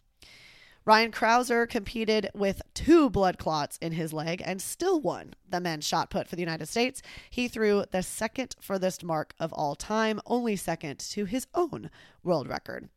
Ryan 0.88 1.12
Crouser 1.12 1.65
competed 1.65 2.30
with 2.36 2.62
two 2.75 3.10
blood 3.10 3.39
clots 3.39 3.80
in 3.82 3.94
his 3.94 4.13
leg 4.13 4.44
and 4.46 4.62
still 4.62 5.01
won 5.01 5.34
the 5.50 5.60
men's 5.60 5.88
shot 5.88 6.12
put 6.12 6.27
for 6.27 6.36
the 6.36 6.44
United 6.44 6.68
States. 6.68 7.01
He 7.32 7.48
threw 7.48 7.86
the 7.89 8.04
second 8.04 8.56
furthest 8.62 9.04
mark 9.04 9.34
of 9.39 9.51
all 9.51 9.74
time, 9.74 10.22
only 10.27 10.56
second 10.56 11.00
to 11.00 11.25
his 11.25 11.48
own 11.56 11.89
world 12.24 12.48
record. 12.48 12.89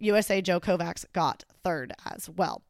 USA 0.00 0.42
Joe 0.42 0.58
Kovacs 0.58 1.04
got 1.12 1.44
third 1.62 1.92
as 2.04 2.28
well. 2.28 2.62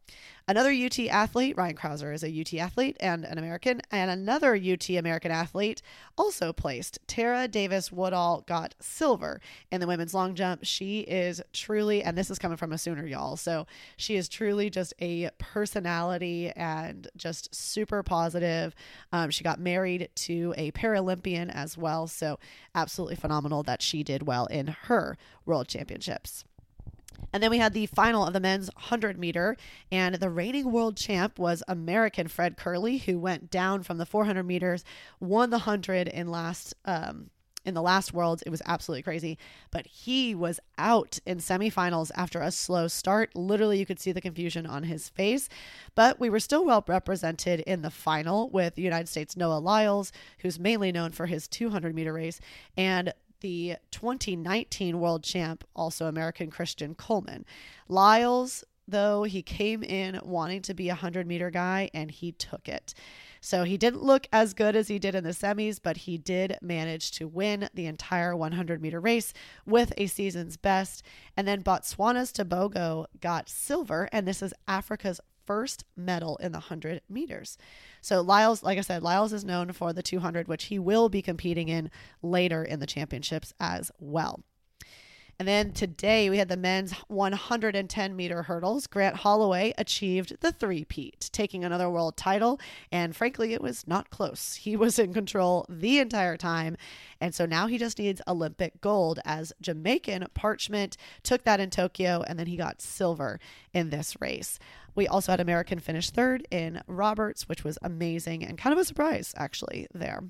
Another 0.51 0.71
UT 0.73 0.99
athlete, 0.99 1.59
Ryan 1.59 1.77
Crouser, 1.77 2.11
is 2.11 2.25
a 2.25 2.41
UT 2.41 2.55
athlete 2.55 2.97
and 3.01 3.27
an 3.27 3.37
American, 3.37 3.83
and 3.91 4.11
another 4.11 4.55
UT 4.55 4.89
American 4.89 5.31
athlete 5.31 5.83
also 6.17 6.55
placed. 6.55 6.99
Tara 7.07 7.47
Davis 7.47 7.93
Woodhall 7.93 8.45
got 8.47 8.75
silver 8.81 9.43
in 9.71 9.83
the 9.83 9.87
women's 9.87 10.15
long 10.15 10.35
jump. 10.35 10.61
She 10.65 11.01
is 11.01 11.43
truly, 11.53 12.03
and 12.03 12.17
this 12.17 12.31
is 12.31 12.39
coming 12.39 12.57
from 12.57 12.73
a 12.73 12.79
Sooner, 12.79 13.07
y'all. 13.07 13.37
So 13.37 13.67
she 13.99 14.17
is 14.17 14.27
truly 14.27 14.71
just 14.71 14.95
a 15.03 15.29
personality 15.37 16.51
and 16.57 17.09
just 17.15 17.55
super 17.55 18.03
positive. 18.03 18.75
Um, 19.13 19.29
she 19.29 19.45
got 19.45 19.61
married 19.61 20.09
to 20.15 20.55
a 20.57 20.71
Paralympian 20.71 21.55
as 21.55 21.77
well. 21.77 22.07
So 22.07 22.39
absolutely 22.75 23.17
phenomenal 23.17 23.63
that 23.65 23.83
she 23.83 24.03
did 24.03 24.23
well 24.23 24.47
in 24.47 24.69
her 24.69 25.19
world 25.45 25.69
championships. 25.69 26.47
And 27.33 27.43
then 27.43 27.51
we 27.51 27.59
had 27.59 27.75
the 27.75 27.87
final 27.87 28.27
of 28.27 28.33
the 28.33 28.41
men's 28.41 28.71
100 28.75 29.19
meter, 29.19 29.57
and 29.93 30.15
the 30.17 30.31
reigning 30.31 30.73
world 30.73 30.97
champ 30.97 31.39
was 31.39 31.63
American 31.69 32.29
Fred 32.29 32.57
Kerley, 32.57 33.03
who 33.03 33.19
went 33.19 33.51
down 33.51 33.83
from 33.83 33.99
the 33.99 34.07
400 34.07 34.43
meters, 34.45 34.85
won 35.21 35.51
the 35.51 35.59
100 35.59 36.09
in 36.09 36.29
last. 36.29 36.75
Um, 36.85 37.31
in 37.65 37.75
the 37.75 37.83
last 37.83 38.15
worlds, 38.15 38.43
it 38.43 38.51
was 38.51 38.63
absolutely 38.65 39.03
crazy. 39.03 39.37
But 39.71 39.87
he 39.87 40.35
was 40.35 40.59
out 40.79 41.19
in 41.27 41.37
semifinals 41.37 42.11
after 42.15 42.41
a 42.41 42.51
slow 42.51 42.89
start. 42.89 43.37
Literally, 43.37 43.79
you 43.79 43.85
could 43.85 44.01
see 44.01 44.11
the 44.11 44.23
confusion 44.23 44.65
on 44.65 44.85
his 44.85 45.11
face. 45.11 45.51
But 45.95 46.19
we 46.19 46.31
were 46.31 46.41
still 46.41 46.65
well 46.65 46.83
represented 46.87 47.61
in 47.61 47.83
the 47.83 47.91
final 47.91 48.49
with 48.49 48.79
United 48.79 49.09
States 49.09 49.37
Noah 49.37 49.59
Lyles, 49.59 50.13
who's 50.39 50.59
mainly 50.59 50.93
known 50.93 51.11
for 51.11 51.27
his 51.27 51.47
200 51.47 51.95
meter 51.95 52.15
race, 52.15 52.41
and 52.75 53.13
the 53.41 53.77
2019 53.91 55.01
world 55.01 55.23
champ, 55.23 55.65
also 55.75 56.07
American 56.07 56.51
Christian 56.51 56.95
Coleman. 56.95 57.45
Lyles, 57.89 58.65
though, 58.87 59.23
he 59.25 59.43
came 59.43 59.83
in 59.83 60.21
wanting 60.23 60.63
to 60.63 60.75
be 60.75 60.89
a 60.89 60.93
100 60.93 61.27
meter 61.27 61.51
guy 61.51 61.91
and 61.93 62.11
he 62.11 62.33
took 62.33 62.69
it. 62.69 62.95
So 63.41 63.65
he 63.65 63.77
didn't 63.77 64.03
look 64.03 64.27
as 64.33 64.55
good 64.55 64.75
as 64.75 64.89
he 64.89 64.99
did 64.99 65.15
in 65.15 65.25
the 65.25 65.31
semis, 65.31 65.79
but 65.83 65.99
he 65.99 66.19
did 66.19 66.59
manage 66.61 67.13
to 67.13 67.29
win 67.29 67.69
the 67.73 67.87
entire 67.87 68.35
100 68.37 68.83
meter 68.83 69.01
race 69.01 69.33
with 69.65 69.93
a 69.97 70.07
season's 70.07 70.57
best. 70.57 71.03
And 71.37 71.47
then 71.47 71.63
Botswana's 71.63 72.33
Tebogo 72.33 73.07
got 73.21 73.49
silver, 73.49 74.09
and 74.13 74.27
this 74.27 74.43
is 74.43 74.55
Africa's 74.67 75.21
first 75.49 75.87
medal 75.97 76.37
in 76.43 76.53
the 76.53 76.59
100 76.59 77.01
meters. 77.09 77.57
So 78.03 78.21
Lyles, 78.21 78.63
like 78.63 78.77
I 78.77 78.83
said, 78.83 79.03
Lyles 79.03 79.33
is 79.33 79.47
known 79.47 79.73
for 79.73 79.95
the 79.95 80.03
200, 80.03 80.47
which 80.47 80.65
he 80.65 80.79
will 80.79 81.09
be 81.09 81.23
competing 81.23 81.71
in 81.71 81.91
later 82.21 82.63
in 82.63 82.81
the 82.81 82.87
championships 82.87 83.55
as 83.59 83.91
well. 83.99 84.43
And 85.39 85.47
then 85.47 85.71
today 85.71 86.29
we 86.31 86.39
had 86.39 86.49
the 86.49 86.57
men's 86.57 86.91
110 87.07 88.17
meter 88.17 88.43
hurdles. 88.43 88.89
Grant 88.89 89.15
Holloway 89.15 89.73
achieved 89.79 90.41
the 90.41 90.51
three-peat, 90.51 91.31
taking 91.33 91.65
another 91.65 91.89
world 91.89 92.17
title. 92.17 92.59
And 92.91 93.15
frankly, 93.15 93.53
it 93.53 93.63
was 93.63 93.87
not 93.87 94.11
close. 94.11 94.57
He 94.57 94.75
was 94.75 94.99
in 94.99 95.15
control 95.15 95.65
the 95.69 96.01
entire 96.01 96.37
time. 96.37 96.77
And 97.21 97.33
so 97.33 97.47
now 97.47 97.69
he 97.69 97.79
just 97.79 98.01
needs 98.01 98.21
Olympic 98.27 98.81
gold 98.81 99.21
as 99.25 99.53
Jamaican 99.61 100.27
Parchment 100.35 100.97
took 101.23 101.45
that 101.45 101.61
in 101.61 101.71
Tokyo 101.71 102.25
and 102.27 102.37
then 102.37 102.49
he 102.49 102.57
got 102.57 102.83
silver 102.83 103.39
in 103.73 103.91
this 103.91 104.17
race. 104.21 104.59
We 104.97 105.07
also 105.07 105.31
had 105.31 105.39
American 105.39 105.79
finish 105.79 106.11
third 106.11 106.49
in 106.51 106.83
Roberts, 106.89 107.49
which 107.49 107.63
was 107.63 107.79
amazing 107.81 108.45
and 108.45 108.59
kind 108.59 108.73
of 108.73 108.81
a 108.81 108.85
surprise 108.85 109.35
actually 109.37 109.87
there. 109.95 110.25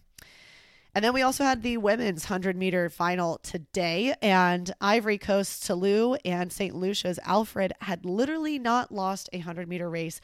And 0.98 1.04
then 1.04 1.12
we 1.12 1.22
also 1.22 1.44
had 1.44 1.62
the 1.62 1.76
women's 1.76 2.24
100 2.24 2.56
meter 2.56 2.90
final 2.90 3.38
today, 3.44 4.16
and 4.20 4.74
Ivory 4.80 5.16
Coast's 5.16 5.64
Toulouse 5.64 6.18
and 6.24 6.52
St. 6.52 6.74
Lucia's 6.74 7.20
Alfred 7.24 7.72
had 7.82 8.04
literally 8.04 8.58
not 8.58 8.90
lost 8.90 9.28
a 9.32 9.36
100 9.36 9.68
meter 9.68 9.88
race 9.88 10.20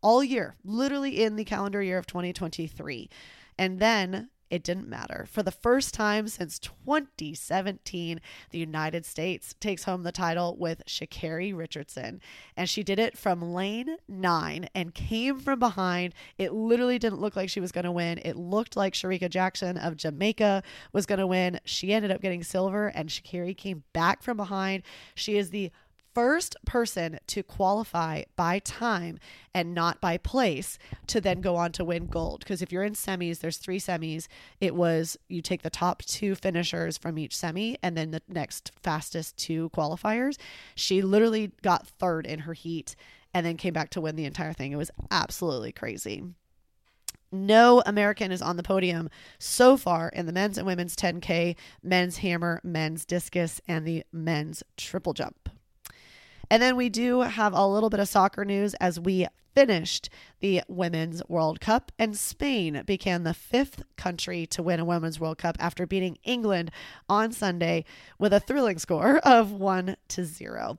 all 0.00 0.24
year, 0.24 0.56
literally 0.64 1.22
in 1.22 1.36
the 1.36 1.44
calendar 1.44 1.82
year 1.82 1.98
of 1.98 2.06
2023. 2.06 3.10
And 3.58 3.80
then 3.80 4.30
it 4.50 4.62
didn't 4.62 4.88
matter. 4.88 5.26
For 5.30 5.42
the 5.42 5.50
first 5.50 5.94
time 5.94 6.28
since 6.28 6.58
2017, 6.58 8.20
the 8.50 8.58
United 8.58 9.04
States 9.04 9.54
takes 9.60 9.84
home 9.84 10.02
the 10.02 10.12
title 10.12 10.56
with 10.58 10.82
Sha'Carri 10.86 11.56
Richardson. 11.56 12.20
And 12.56 12.68
she 12.68 12.82
did 12.82 12.98
it 12.98 13.16
from 13.18 13.40
lane 13.54 13.96
nine 14.08 14.68
and 14.74 14.94
came 14.94 15.38
from 15.40 15.58
behind. 15.58 16.14
It 16.38 16.52
literally 16.52 16.98
didn't 16.98 17.20
look 17.20 17.36
like 17.36 17.48
she 17.48 17.60
was 17.60 17.72
going 17.72 17.84
to 17.84 17.92
win. 17.92 18.20
It 18.24 18.36
looked 18.36 18.76
like 18.76 18.94
Shericka 18.94 19.30
Jackson 19.30 19.76
of 19.76 19.96
Jamaica 19.96 20.62
was 20.92 21.06
going 21.06 21.18
to 21.18 21.26
win. 21.26 21.60
She 21.64 21.92
ended 21.92 22.10
up 22.10 22.20
getting 22.20 22.42
silver, 22.42 22.88
and 22.88 23.08
Sha'Carri 23.08 23.56
came 23.56 23.84
back 23.92 24.22
from 24.22 24.36
behind. 24.36 24.82
She 25.14 25.36
is 25.36 25.50
the 25.50 25.70
first 26.14 26.56
person 26.64 27.18
to 27.26 27.42
qualify 27.42 28.22
by 28.36 28.60
time 28.60 29.18
and 29.52 29.74
not 29.74 30.00
by 30.00 30.16
place 30.16 30.78
to 31.08 31.20
then 31.20 31.40
go 31.40 31.56
on 31.56 31.72
to 31.72 31.84
win 31.84 32.06
gold. 32.06 32.40
Because 32.40 32.62
if 32.62 32.72
you're 32.72 32.84
in 32.84 32.94
semis, 32.94 33.40
there's 33.40 33.56
three 33.56 33.80
semis. 33.80 34.26
It 34.60 34.74
was 34.74 35.16
you 35.28 35.42
take 35.42 35.62
the 35.62 35.70
top 35.70 36.02
two 36.02 36.34
finishers 36.34 36.96
from 36.96 37.18
each 37.18 37.36
semi 37.36 37.76
and 37.82 37.96
then 37.96 38.12
the 38.12 38.22
next 38.28 38.72
fastest 38.80 39.36
two 39.36 39.70
qualifiers. 39.70 40.38
She 40.74 41.02
literally 41.02 41.52
got 41.62 41.86
third 41.86 42.26
in 42.26 42.40
her 42.40 42.54
heat 42.54 42.94
and 43.32 43.44
then 43.44 43.56
came 43.56 43.72
back 43.74 43.90
to 43.90 44.00
win 44.00 44.16
the 44.16 44.24
entire 44.24 44.52
thing. 44.52 44.72
It 44.72 44.76
was 44.76 44.92
absolutely 45.10 45.72
crazy. 45.72 46.22
No 47.32 47.82
American 47.84 48.30
is 48.30 48.40
on 48.40 48.56
the 48.56 48.62
podium 48.62 49.10
so 49.40 49.76
far 49.76 50.08
in 50.10 50.26
the 50.26 50.32
men's 50.32 50.56
and 50.56 50.68
women's 50.68 50.94
10K, 50.94 51.56
men's 51.82 52.18
hammer, 52.18 52.60
men's 52.62 53.04
discus, 53.04 53.60
and 53.66 53.84
the 53.84 54.04
men's 54.12 54.62
triple 54.76 55.14
jump. 55.14 55.43
And 56.50 56.62
then 56.62 56.76
we 56.76 56.88
do 56.88 57.20
have 57.20 57.52
a 57.52 57.66
little 57.66 57.90
bit 57.90 58.00
of 58.00 58.08
soccer 58.08 58.44
news 58.44 58.74
as 58.74 59.00
we 59.00 59.26
finished 59.54 60.10
the 60.40 60.62
Women's 60.68 61.22
World 61.28 61.60
Cup, 61.60 61.92
and 61.98 62.16
Spain 62.16 62.82
became 62.84 63.22
the 63.22 63.34
fifth 63.34 63.82
country 63.96 64.46
to 64.46 64.62
win 64.62 64.80
a 64.80 64.84
Women's 64.84 65.20
World 65.20 65.38
Cup 65.38 65.56
after 65.60 65.86
beating 65.86 66.18
England 66.24 66.70
on 67.08 67.32
Sunday 67.32 67.84
with 68.18 68.32
a 68.32 68.40
thrilling 68.40 68.78
score 68.78 69.18
of 69.24 69.52
1 69.52 69.96
to 70.08 70.24
0. 70.24 70.78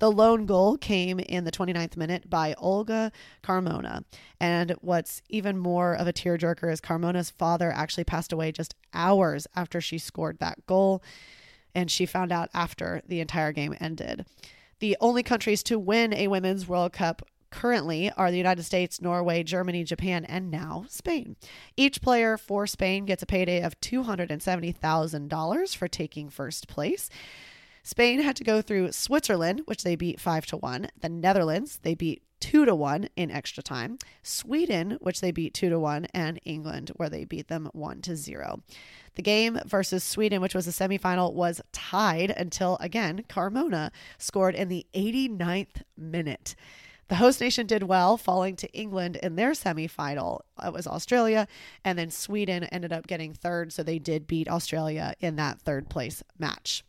The 0.00 0.10
lone 0.10 0.46
goal 0.46 0.78
came 0.78 1.18
in 1.20 1.44
the 1.44 1.52
29th 1.52 1.96
minute 1.96 2.30
by 2.30 2.54
Olga 2.56 3.12
Carmona. 3.42 4.04
And 4.40 4.74
what's 4.80 5.20
even 5.28 5.58
more 5.58 5.94
of 5.94 6.08
a 6.08 6.12
tearjerker 6.12 6.72
is 6.72 6.80
Carmona's 6.80 7.28
father 7.28 7.70
actually 7.70 8.04
passed 8.04 8.32
away 8.32 8.50
just 8.50 8.74
hours 8.94 9.46
after 9.54 9.78
she 9.78 9.98
scored 9.98 10.38
that 10.38 10.64
goal. 10.66 11.02
And 11.74 11.90
she 11.90 12.06
found 12.06 12.32
out 12.32 12.48
after 12.54 13.02
the 13.06 13.20
entire 13.20 13.52
game 13.52 13.76
ended. 13.78 14.24
The 14.80 14.96
only 15.00 15.22
countries 15.22 15.62
to 15.64 15.78
win 15.78 16.12
a 16.14 16.28
Women's 16.28 16.66
World 16.66 16.92
Cup 16.94 17.22
currently 17.50 18.10
are 18.16 18.30
the 18.30 18.38
United 18.38 18.62
States, 18.62 19.00
Norway, 19.00 19.42
Germany, 19.42 19.84
Japan, 19.84 20.24
and 20.24 20.50
now 20.50 20.86
Spain. 20.88 21.36
Each 21.76 22.00
player 22.00 22.38
for 22.38 22.66
Spain 22.66 23.04
gets 23.04 23.22
a 23.22 23.26
payday 23.26 23.60
of 23.60 23.78
$270,000 23.80 25.76
for 25.76 25.88
taking 25.88 26.30
first 26.30 26.66
place. 26.66 27.10
Spain 27.82 28.22
had 28.22 28.36
to 28.36 28.44
go 28.44 28.62
through 28.62 28.92
Switzerland, 28.92 29.62
which 29.66 29.82
they 29.84 29.96
beat 29.96 30.18
5 30.18 30.46
to 30.46 30.56
1, 30.56 30.88
the 31.00 31.08
Netherlands, 31.08 31.80
they 31.82 31.94
beat 31.94 32.22
2 32.40 32.64
to 32.64 32.74
1 32.74 33.08
in 33.16 33.30
extra 33.30 33.62
time, 33.62 33.98
Sweden, 34.22 34.98
which 35.00 35.20
they 35.20 35.30
beat 35.30 35.54
2 35.54 35.68
to 35.68 35.78
1, 35.78 36.06
and 36.14 36.40
England, 36.44 36.90
where 36.96 37.08
they 37.08 37.24
beat 37.24 37.48
them 37.48 37.68
1 37.72 38.02
to 38.02 38.16
0. 38.16 38.62
The 39.14 39.22
game 39.22 39.58
versus 39.66 40.02
Sweden, 40.02 40.40
which 40.40 40.54
was 40.54 40.66
a 40.66 40.70
semifinal, 40.70 41.32
was 41.34 41.60
tied 41.72 42.30
until 42.30 42.76
again 42.80 43.24
Carmona 43.28 43.90
scored 44.18 44.54
in 44.54 44.68
the 44.68 44.86
89th 44.94 45.82
minute. 45.96 46.54
The 47.08 47.16
host 47.16 47.40
nation 47.40 47.66
did 47.66 47.82
well, 47.82 48.16
falling 48.16 48.54
to 48.56 48.72
England 48.72 49.16
in 49.16 49.34
their 49.34 49.50
semifinal. 49.50 50.42
It 50.64 50.72
was 50.72 50.86
Australia, 50.86 51.48
and 51.84 51.98
then 51.98 52.08
Sweden 52.08 52.62
ended 52.64 52.92
up 52.92 53.08
getting 53.08 53.34
third, 53.34 53.72
so 53.72 53.82
they 53.82 53.98
did 53.98 54.28
beat 54.28 54.48
Australia 54.48 55.14
in 55.18 55.34
that 55.34 55.60
third 55.60 55.88
place 55.88 56.22
match. 56.38 56.84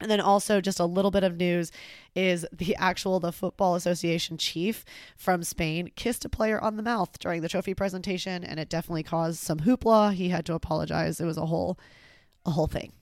And 0.00 0.10
then 0.10 0.20
also 0.20 0.60
just 0.60 0.78
a 0.78 0.84
little 0.84 1.10
bit 1.10 1.24
of 1.24 1.36
news 1.36 1.72
is 2.14 2.46
the 2.52 2.76
actual 2.76 3.18
the 3.18 3.32
football 3.32 3.74
association 3.74 4.36
chief 4.36 4.84
from 5.16 5.42
Spain 5.42 5.90
kissed 5.96 6.24
a 6.24 6.28
player 6.28 6.60
on 6.60 6.76
the 6.76 6.82
mouth 6.82 7.18
during 7.18 7.40
the 7.40 7.48
trophy 7.48 7.72
presentation 7.72 8.44
and 8.44 8.60
it 8.60 8.68
definitely 8.68 9.02
caused 9.02 9.38
some 9.38 9.60
hoopla. 9.60 10.12
He 10.12 10.28
had 10.28 10.44
to 10.46 10.54
apologize. 10.54 11.20
It 11.20 11.24
was 11.24 11.38
a 11.38 11.46
whole 11.46 11.78
a 12.44 12.50
whole 12.50 12.66
thing. 12.66 12.92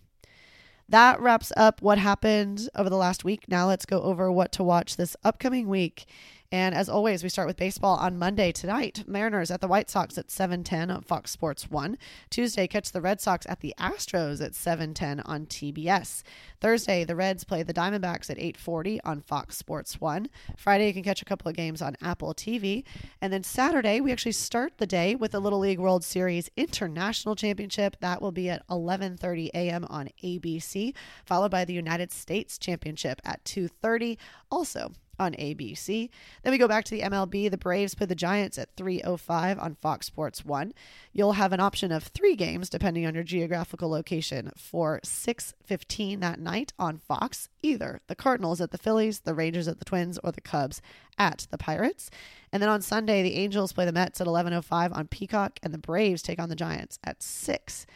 That 0.88 1.20
wraps 1.20 1.52
up 1.56 1.80
what 1.80 1.98
happened 1.98 2.68
over 2.74 2.90
the 2.90 2.96
last 2.96 3.24
week. 3.24 3.48
Now 3.48 3.66
let's 3.66 3.86
go 3.86 4.02
over 4.02 4.30
what 4.30 4.52
to 4.52 4.62
watch 4.62 4.96
this 4.96 5.16
upcoming 5.24 5.68
week 5.68 6.06
and 6.52 6.74
as 6.74 6.88
always, 6.88 7.22
we 7.22 7.28
start 7.28 7.48
with 7.48 7.56
baseball 7.56 7.96
on 7.96 8.18
Monday 8.18 8.52
tonight. 8.52 9.04
Mariners 9.06 9.50
at 9.50 9.60
the 9.60 9.68
White 9.68 9.90
Sox 9.90 10.16
at 10.16 10.30
7:10 10.30 10.90
on 10.90 11.02
Fox 11.02 11.30
Sports 11.30 11.70
1. 11.70 11.98
Tuesday, 12.30 12.66
catch 12.66 12.92
the 12.92 13.00
Red 13.00 13.20
Sox 13.20 13.46
at 13.48 13.60
the 13.60 13.74
Astros 13.78 14.44
at 14.44 14.54
7:10 14.54 15.20
on 15.20 15.46
TBS. 15.46 16.22
Thursday, 16.60 17.04
the 17.04 17.16
Reds 17.16 17.44
play 17.44 17.62
the 17.62 17.74
Diamondbacks 17.74 18.30
at 18.30 18.38
8:40 18.38 19.00
on 19.04 19.20
Fox 19.20 19.56
Sports 19.56 20.00
1. 20.00 20.28
Friday, 20.56 20.86
you 20.86 20.92
can 20.92 21.02
catch 21.02 21.22
a 21.22 21.24
couple 21.24 21.48
of 21.48 21.56
games 21.56 21.82
on 21.82 21.96
Apple 22.00 22.34
TV. 22.34 22.84
And 23.20 23.32
then 23.32 23.42
Saturday, 23.42 24.00
we 24.00 24.12
actually 24.12 24.32
start 24.32 24.78
the 24.78 24.86
day 24.86 25.14
with 25.14 25.32
the 25.32 25.40
Little 25.40 25.58
League 25.58 25.80
World 25.80 26.04
Series 26.04 26.50
International 26.56 27.34
Championship. 27.34 27.96
That 28.00 28.22
will 28.22 28.32
be 28.32 28.48
at 28.48 28.66
11:30 28.68 29.50
a.m. 29.54 29.86
on 29.90 30.08
ABC, 30.22 30.94
followed 31.24 31.50
by 31.50 31.64
the 31.64 31.74
United 31.74 32.12
States 32.12 32.58
Championship 32.58 33.20
at 33.24 33.44
2:30 33.44 34.18
also 34.50 34.92
on 35.18 35.34
ABC. 35.34 36.10
Then 36.42 36.52
we 36.52 36.58
go 36.58 36.68
back 36.68 36.84
to 36.84 36.94
the 36.94 37.02
MLB. 37.02 37.50
The 37.50 37.58
Braves 37.58 37.94
play 37.94 38.06
the 38.06 38.14
Giants 38.14 38.58
at 38.58 38.74
3:05 38.76 39.58
on 39.58 39.76
Fox 39.76 40.06
Sports 40.06 40.44
1. 40.44 40.72
You'll 41.12 41.32
have 41.32 41.52
an 41.52 41.60
option 41.60 41.92
of 41.92 42.04
3 42.04 42.36
games 42.36 42.68
depending 42.68 43.06
on 43.06 43.14
your 43.14 43.24
geographical 43.24 43.88
location 43.88 44.50
for 44.56 45.00
6:15 45.02 46.20
that 46.20 46.40
night 46.40 46.72
on 46.78 46.98
Fox. 46.98 47.48
Either 47.62 48.00
the 48.06 48.14
Cardinals 48.14 48.60
at 48.60 48.70
the 48.70 48.78
Phillies, 48.78 49.20
the 49.20 49.34
Rangers 49.34 49.68
at 49.68 49.78
the 49.78 49.84
Twins, 49.84 50.18
or 50.24 50.32
the 50.32 50.40
Cubs 50.40 50.82
at 51.18 51.46
the 51.50 51.58
Pirates. 51.58 52.10
And 52.52 52.62
then 52.62 52.70
on 52.70 52.82
Sunday, 52.82 53.22
the 53.22 53.36
Angels 53.36 53.72
play 53.72 53.84
the 53.84 53.92
Mets 53.92 54.20
at 54.20 54.26
11:05 54.26 54.92
on 54.92 55.08
Peacock 55.08 55.58
and 55.62 55.72
the 55.72 55.78
Braves 55.78 56.22
take 56.22 56.38
on 56.38 56.48
the 56.48 56.56
Giants 56.56 56.98
at 57.04 57.22
6 57.22 57.86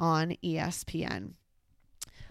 on 0.00 0.36
ESPN 0.42 1.34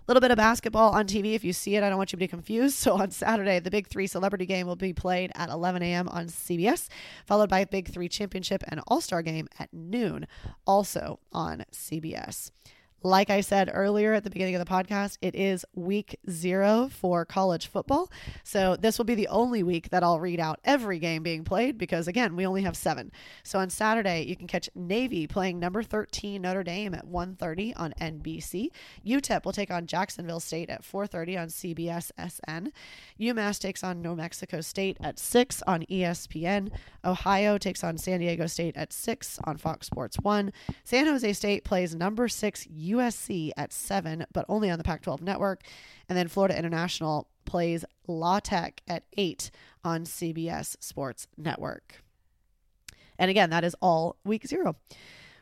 little 0.08 0.22
bit 0.22 0.32
of 0.32 0.38
basketball 0.38 0.92
on 0.92 1.06
TV. 1.06 1.36
If 1.36 1.44
you 1.44 1.54
see 1.54 1.76
it, 1.76 1.84
I 1.84 1.90
don't 1.90 1.98
want 1.98 2.12
you 2.12 2.18
to 2.18 2.20
be 2.20 2.28
confused. 2.28 2.78
So 2.88 2.94
on 2.94 3.12
Saturday, 3.12 3.60
the 3.60 3.72
Big 3.72 3.88
Three 3.88 4.08
celebrity 4.08 4.46
game 4.46 4.66
will 4.66 4.78
be 4.78 4.94
played 4.94 5.32
at 5.36 5.50
11 5.50 5.82
a.m. 5.82 6.08
on 6.08 6.28
CBS, 6.28 6.88
followed 7.26 7.50
by 7.50 7.66
Big 7.66 7.90
Three 7.90 8.08
championship 8.08 8.64
and 8.68 8.82
All 8.88 9.02
Star 9.02 9.22
game 9.22 9.50
at 9.60 9.74
noon, 9.74 10.26
also 10.66 11.20
on 11.34 11.66
CBS. 11.74 12.52
Like 13.04 13.30
I 13.30 13.42
said 13.42 13.70
earlier 13.72 14.14
at 14.14 14.24
the 14.24 14.32
beginning 14.32 14.56
of 14.56 14.66
the 14.66 14.72
podcast, 14.72 15.20
it 15.22 15.36
is 15.36 15.64
week 15.76 16.20
zero 16.30 16.90
for 16.92 17.26
college 17.26 17.68
football. 17.68 18.12
So 18.44 18.76
this 18.76 18.98
will 18.98 19.06
be 19.06 19.14
the 19.14 19.28
only 19.28 19.62
week 19.62 19.92
that 19.92 20.04
I'll 20.04 20.20
read 20.20 20.40
out 20.40 20.60
every 20.66 20.98
game 20.98 21.22
being 21.22 21.44
played 21.44 21.78
because, 21.78 22.08
again, 22.08 22.36
we 22.36 22.48
only 22.48 22.64
have 22.64 22.76
seven. 22.76 23.12
So 23.44 23.60
on 23.60 23.70
Saturday, 23.70 24.24
you 24.24 24.36
can 24.36 24.48
catch 24.48 24.68
Navy 24.74 25.28
playing 25.28 25.60
number 25.60 25.84
13 25.84 26.42
Notre 26.42 26.64
Dame 26.64 26.96
at 26.96 27.06
1.30 27.06 27.74
on 27.78 27.94
NBC. 28.02 28.70
UTEP 29.06 29.46
will 29.46 29.54
take 29.54 29.70
on 29.70 29.86
Jacksonville 29.86 30.40
State 30.40 30.72
at 30.72 30.82
4.30 30.82 31.42
on 31.42 31.48
CBS 31.50 32.12
SN. 32.18 32.72
UMass 33.20 33.60
takes 33.60 33.84
on 33.84 34.02
New 34.02 34.16
Mexico 34.16 34.60
State 34.60 34.98
at 35.02 35.20
6 35.20 35.62
on 35.68 35.84
ESPN. 35.84 36.72
Ohio 37.06 37.60
takes 37.60 37.84
on 37.84 38.00
San 38.00 38.22
Diego 38.22 38.48
State 38.48 38.76
at 38.76 38.92
6 38.92 39.40
on 39.44 39.58
Fox 39.58 39.86
Sports 39.86 40.18
1. 40.20 40.52
San 40.84 41.06
Jose 41.06 41.32
State 41.34 41.64
plays 41.64 41.94
number 41.94 42.28
6 42.28 42.68
USC 42.88 43.52
at 43.58 43.74
7, 43.74 44.26
but 44.34 44.46
only 44.48 44.70
on 44.70 44.78
the 44.78 44.84
Pac 44.84 45.02
12 45.02 45.22
network. 45.22 45.64
And 46.10 46.18
then 46.18 46.28
Florida 46.28 46.58
International 46.58 47.28
plays 47.46 47.86
La 48.08 48.40
Tech 48.40 48.82
at 48.88 49.04
8 49.18 49.52
on 49.84 50.04
CBS 50.04 50.76
Sports 50.80 51.28
Network. 51.38 52.04
And 53.20 53.32
again, 53.32 53.50
that 53.50 53.64
is 53.64 53.76
all 53.82 54.18
week 54.24 54.46
zero. 54.46 54.76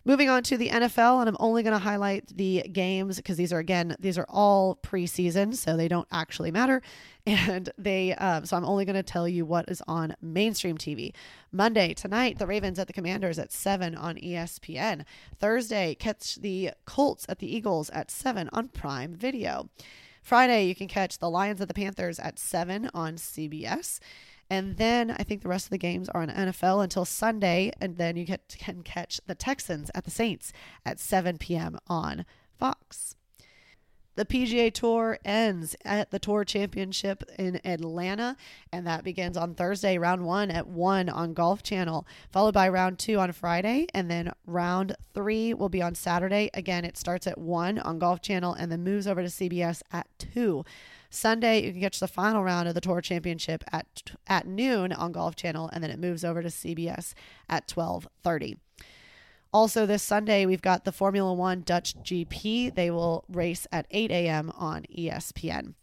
Moving 0.08 0.30
on 0.30 0.44
to 0.44 0.58
the 0.58 0.70
NFL, 0.70 1.20
and 1.20 1.28
I'm 1.28 1.38
only 1.40 1.64
going 1.64 1.74
to 1.74 1.80
highlight 1.80 2.28
the 2.38 2.62
games 2.72 3.18
because 3.18 3.38
these 3.38 3.52
are 3.52 3.58
again 3.58 3.96
these 4.00 4.20
are 4.20 4.28
all 4.30 4.76
preseason, 4.76 5.56
so 5.56 5.76
they 5.76 5.88
don't 5.88 6.08
actually 6.12 6.52
matter, 6.52 6.84
and 7.26 7.72
they 7.76 8.14
um, 8.14 8.46
so 8.46 8.56
I'm 8.56 8.66
only 8.66 8.86
going 8.86 8.98
to 8.98 9.02
tell 9.02 9.28
you 9.28 9.46
what 9.46 9.68
is 9.68 9.82
on 9.88 10.16
mainstream 10.22 10.78
TV. 10.78 11.12
Monday 11.52 11.96
tonight, 11.96 12.38
the 12.38 12.46
Ravens 12.46 12.78
at 12.78 12.86
the 12.86 12.94
Commanders 12.94 13.40
at 13.40 13.52
seven 13.52 13.96
on 13.96 14.18
ESPN. 14.18 15.06
Thursday, 15.40 15.96
catch 15.96 16.36
the 16.36 16.70
Colts 16.86 17.26
at 17.28 17.40
the 17.40 17.56
Eagles 17.56 17.90
at 17.90 18.12
seven 18.12 18.48
on 18.54 18.68
Prime 18.68 19.16
Video. 19.16 19.70
Friday, 20.22 20.68
you 20.68 20.76
can 20.76 20.88
catch 20.88 21.18
the 21.18 21.32
Lions 21.32 21.62
at 21.62 21.68
the 21.68 21.74
Panthers 21.74 22.20
at 22.20 22.38
seven 22.38 22.92
on 22.94 23.16
CBS. 23.16 24.00
And 24.50 24.78
then 24.78 25.12
I 25.12 25.24
think 25.24 25.42
the 25.42 25.50
rest 25.50 25.66
of 25.66 25.72
the 25.72 25.78
games 25.78 26.10
are 26.10 26.22
on 26.22 26.30
NFL 26.30 26.84
until 26.84 27.06
Sunday. 27.06 27.72
And 27.82 27.98
then 27.98 28.16
you 28.16 28.26
get, 28.26 28.56
can 28.60 28.84
catch 28.84 29.20
the 29.26 29.36
Texans 29.36 29.90
at 29.96 30.06
the 30.06 30.12
Saints 30.12 30.54
at 30.86 31.00
7 31.00 31.38
p.m. 31.38 31.78
on 31.88 32.26
Fox. 32.58 33.16
The 34.16 34.26
PGA 34.26 34.74
Tour 34.74 35.20
ends 35.26 35.76
at 35.84 36.10
the 36.12 36.20
Tour 36.20 36.46
Championship 36.46 37.22
in 37.38 37.60
Atlanta, 37.68 38.38
and 38.72 38.88
that 38.88 39.04
begins 39.04 39.36
on 39.36 39.56
Thursday, 39.56 39.98
round 39.98 40.24
one 40.24 40.50
at 40.50 40.68
1 40.68 41.10
on 41.10 41.34
Golf 41.34 41.62
Channel, 41.64 42.08
followed 42.32 42.54
by 42.54 42.70
round 42.70 42.98
two 42.98 43.20
on 43.20 43.34
Friday, 43.34 43.88
and 43.94 44.10
then 44.10 44.32
round 44.46 44.96
three 45.14 45.54
will 45.54 45.68
be 45.68 45.82
on 45.82 45.96
Saturday. 45.96 46.50
Again, 46.54 46.86
it 46.86 46.98
starts 46.98 47.28
at 47.28 47.38
1 47.38 47.78
on 47.80 48.00
Golf 48.00 48.22
Channel 48.22 48.54
and 48.54 48.72
then 48.72 48.86
moves 48.86 49.06
over 49.06 49.22
to 49.22 49.28
CBS 49.28 49.82
at 49.92 50.08
2. 50.18 50.64
Sunday, 51.16 51.66
you 51.66 51.72
can 51.72 51.82
catch 51.82 52.00
the 52.00 52.08
final 52.08 52.44
round 52.44 52.68
of 52.68 52.76
the 52.76 52.82
Tour 52.82 53.02
Championship 53.02 53.64
at 53.72 54.12
at 54.28 54.48
noon 54.48 54.92
on 54.92 55.12
Golf 55.12 55.36
Channel, 55.36 55.70
and 55.74 55.84
then 55.84 55.92
it 55.92 56.00
moves 56.00 56.24
over 56.24 56.42
to 56.42 56.50
CBS 56.50 57.14
at 57.50 57.68
12:30. 57.68 58.58
Also, 59.54 59.86
this 59.86 60.04
Sunday, 60.04 60.46
we've 60.46 60.62
got 60.62 60.84
the 60.84 60.92
Formula 60.92 61.34
One 61.34 61.62
Dutch 61.62 61.96
GP. 62.04 62.76
They 62.76 62.92
will 62.92 63.24
race 63.30 63.66
at 63.72 63.86
8 63.90 64.12
a.m. 64.12 64.52
on 64.58 64.84
ESPN. 64.96 65.76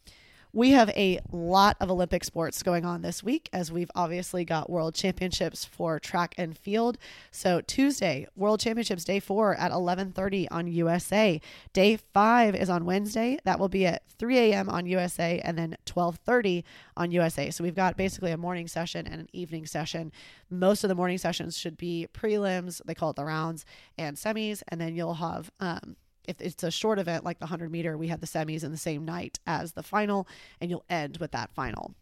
We 0.55 0.73
have 0.73 0.91
a 0.91 1.19
lot 1.31 1.79
of 1.81 1.91
Olympic 1.91 2.25
sports 2.25 2.62
going 2.62 2.85
on 2.85 3.01
this 3.01 3.23
week 3.23 3.49
as 3.55 3.73
we've 3.73 3.91
obviously 3.95 4.45
got 4.45 4.69
World 4.69 4.95
Championships 4.95 5.65
for 5.65 5.99
track 5.99 6.35
and 6.37 6.59
field. 6.59 6.99
So 7.31 7.62
Tuesday, 7.62 8.27
World 8.37 8.61
Championships 8.61 9.05
day 9.05 9.19
4 9.19 9.55
at 9.55 9.73
11:30 9.73 10.49
on 10.51 10.67
USA. 10.67 11.41
Day 11.73 11.97
5 11.97 12.55
is 12.55 12.69
on 12.69 12.85
Wednesday. 12.85 13.38
That 13.45 13.59
will 13.59 13.71
be 13.71 13.87
at 13.87 14.03
3 14.19 14.38
a.m. 14.38 14.69
on 14.69 14.85
USA 14.85 15.41
and 15.43 15.57
then 15.57 15.75
12:30 15.87 16.65
on 16.99 17.11
USA. 17.12 17.51
So 17.51 17.65
we've 17.65 17.75
got 17.75 17.97
basically 17.97 18.31
a 18.31 18.37
morning 18.37 18.69
session 18.69 19.07
and 19.07 19.23
an 19.23 19.29
evening 19.33 19.65
session. 19.65 20.12
Most 20.51 20.85
of 20.85 20.88
the 20.88 20.95
morning 20.95 21.17
sessions 21.17 21.57
should 21.57 21.79
be 21.79 22.09
prelims, 22.12 22.83
they 22.85 22.95
call 22.95 23.09
it 23.09 23.17
the 23.17 23.25
rounds, 23.25 23.65
and 23.97 24.19
semis, 24.19 24.62
and 24.69 24.79
then 24.79 24.95
you'll 24.95 25.15
have 25.15 25.51
um, 25.61 25.97
if 26.26 26.40
it's 26.40 26.62
a 26.62 26.70
short 26.70 26.98
event 26.98 27.24
like 27.24 27.38
the 27.38 27.44
100 27.46 27.70
meter, 27.70 27.96
we 27.96 28.08
have 28.08 28.20
the 28.20 28.26
semis 28.26 28.64
in 28.64 28.70
the 28.70 28.78
same 28.78 29.04
night 29.04 29.38
as 29.46 29.72
the 29.72 29.82
final, 29.82 30.28
and 30.61 30.70
you'll 30.70 30.85
end 30.88 31.18
with 31.18 31.32
that 31.32 31.52
final. 31.54 31.94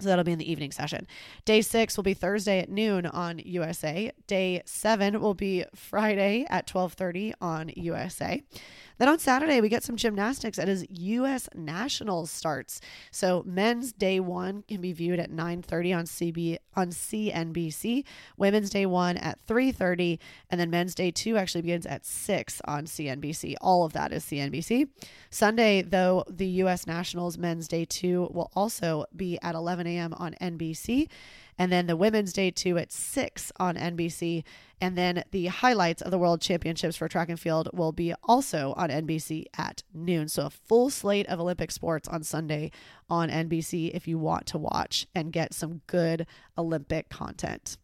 So 0.00 0.08
that'll 0.08 0.24
be 0.24 0.32
in 0.32 0.38
the 0.38 0.50
evening 0.50 0.70
session. 0.70 1.06
Day 1.44 1.60
six 1.60 1.96
will 1.96 2.04
be 2.04 2.14
Thursday 2.14 2.60
at 2.60 2.70
noon 2.70 3.04
on 3.06 3.40
USA. 3.40 4.12
Day 4.28 4.62
seven 4.64 5.20
will 5.20 5.34
be 5.34 5.64
Friday 5.74 6.46
at 6.48 6.68
12:30 6.68 7.34
on 7.40 7.70
USA. 7.74 8.42
Then 8.98 9.08
on 9.08 9.18
Saturday 9.18 9.60
we 9.60 9.68
get 9.68 9.82
some 9.82 9.96
gymnastics 9.96 10.58
as 10.58 10.86
U.S. 10.90 11.48
Nationals 11.54 12.30
starts. 12.30 12.80
So 13.10 13.42
men's 13.46 13.92
day 13.92 14.20
one 14.20 14.62
can 14.68 14.80
be 14.80 14.92
viewed 14.92 15.18
at 15.18 15.30
9:30 15.30 15.96
on 15.96 16.04
CB 16.04 16.58
on 16.76 16.90
CNBC. 16.90 18.04
Women's 18.36 18.70
day 18.70 18.86
one 18.86 19.16
at 19.16 19.38
3:30, 19.46 20.18
and 20.50 20.60
then 20.60 20.70
men's 20.70 20.94
day 20.94 21.10
two 21.10 21.36
actually 21.36 21.62
begins 21.62 21.86
at 21.86 22.04
six 22.04 22.60
on 22.64 22.86
CNBC. 22.86 23.54
All 23.60 23.84
of 23.84 23.92
that 23.94 24.12
is 24.12 24.24
CNBC. 24.24 24.88
Sunday 25.30 25.82
though, 25.82 26.24
the 26.28 26.46
U.S. 26.62 26.86
Nationals 26.86 27.38
men's 27.38 27.68
day 27.68 27.84
two 27.84 28.28
will 28.32 28.50
also 28.54 29.06
be 29.16 29.38
at 29.42 29.54
11 29.54 29.86
a.m. 29.86 30.14
on 30.14 30.34
NBC. 30.40 31.08
And 31.58 31.72
then 31.72 31.86
the 31.86 31.96
women's 31.96 32.32
day 32.32 32.50
two 32.50 32.78
at 32.78 32.92
6 32.92 33.52
on 33.58 33.76
NBC. 33.76 34.44
And 34.80 34.96
then 34.96 35.24
the 35.32 35.46
highlights 35.46 36.02
of 36.02 36.10
the 36.10 36.18
World 36.18 36.40
Championships 36.40 36.96
for 36.96 37.08
track 37.08 37.28
and 37.28 37.38
field 37.38 37.68
will 37.72 37.92
be 37.92 38.14
also 38.22 38.74
on 38.76 38.90
NBC 38.90 39.46
at 39.56 39.82
noon. 39.92 40.28
So 40.28 40.46
a 40.46 40.50
full 40.50 40.88
slate 40.88 41.26
of 41.26 41.40
Olympic 41.40 41.72
sports 41.72 42.06
on 42.06 42.22
Sunday 42.22 42.70
on 43.10 43.28
NBC 43.28 43.90
if 43.92 44.06
you 44.06 44.18
want 44.18 44.46
to 44.46 44.58
watch 44.58 45.06
and 45.14 45.32
get 45.32 45.52
some 45.52 45.80
good 45.88 46.26
Olympic 46.56 47.08
content. 47.08 47.76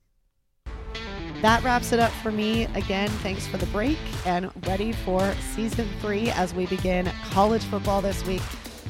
That 1.43 1.63
wraps 1.63 1.93
it 1.93 2.01
up 2.01 2.13
for 2.23 2.33
me. 2.33 2.65
Again, 2.75 3.11
thanks 3.23 3.47
for 3.47 3.59
the 3.59 3.67
break 3.67 3.99
and 4.25 4.51
ready 4.67 4.93
for 4.93 5.35
season 5.55 5.87
three 6.01 6.31
as 6.31 6.55
we 6.55 6.67
begin 6.67 7.11
college 7.31 7.63
football 7.65 8.01
this 8.01 8.25
week. 8.25 8.41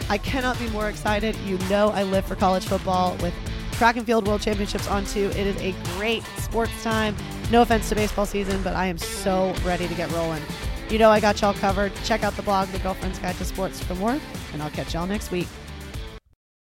I 0.08 0.18
cannot 0.18 0.58
be 0.58 0.68
more 0.68 0.88
excited. 0.88 1.34
You 1.46 1.58
know, 1.70 1.88
I 1.88 2.02
live 2.04 2.26
for 2.26 2.36
college 2.36 2.64
football 2.64 3.16
with 3.16 3.34
track 3.74 3.96
and 3.96 4.06
field 4.06 4.26
world 4.26 4.40
championships 4.40 4.88
on 4.88 5.04
too. 5.04 5.30
It 5.30 5.46
is 5.46 5.56
a 5.60 5.74
great 5.96 6.22
sports 6.38 6.82
time. 6.82 7.14
No 7.50 7.62
offense 7.62 7.88
to 7.88 7.94
baseball 7.94 8.26
season, 8.26 8.62
but 8.62 8.74
I 8.74 8.86
am 8.86 8.98
so 8.98 9.54
ready 9.64 9.86
to 9.88 9.94
get 9.94 10.10
rolling. 10.12 10.42
You 10.90 10.98
know, 10.98 11.10
I 11.10 11.20
got 11.20 11.40
y'all 11.40 11.54
covered. 11.54 11.92
Check 12.04 12.22
out 12.22 12.34
the 12.36 12.42
blog, 12.42 12.68
The 12.68 12.78
Girlfriend's 12.78 13.18
Guide 13.18 13.36
to 13.36 13.44
Sports, 13.44 13.82
for 13.82 13.94
more, 13.94 14.18
and 14.52 14.62
I'll 14.62 14.70
catch 14.70 14.94
y'all 14.94 15.06
next 15.06 15.30
week. 15.30 15.48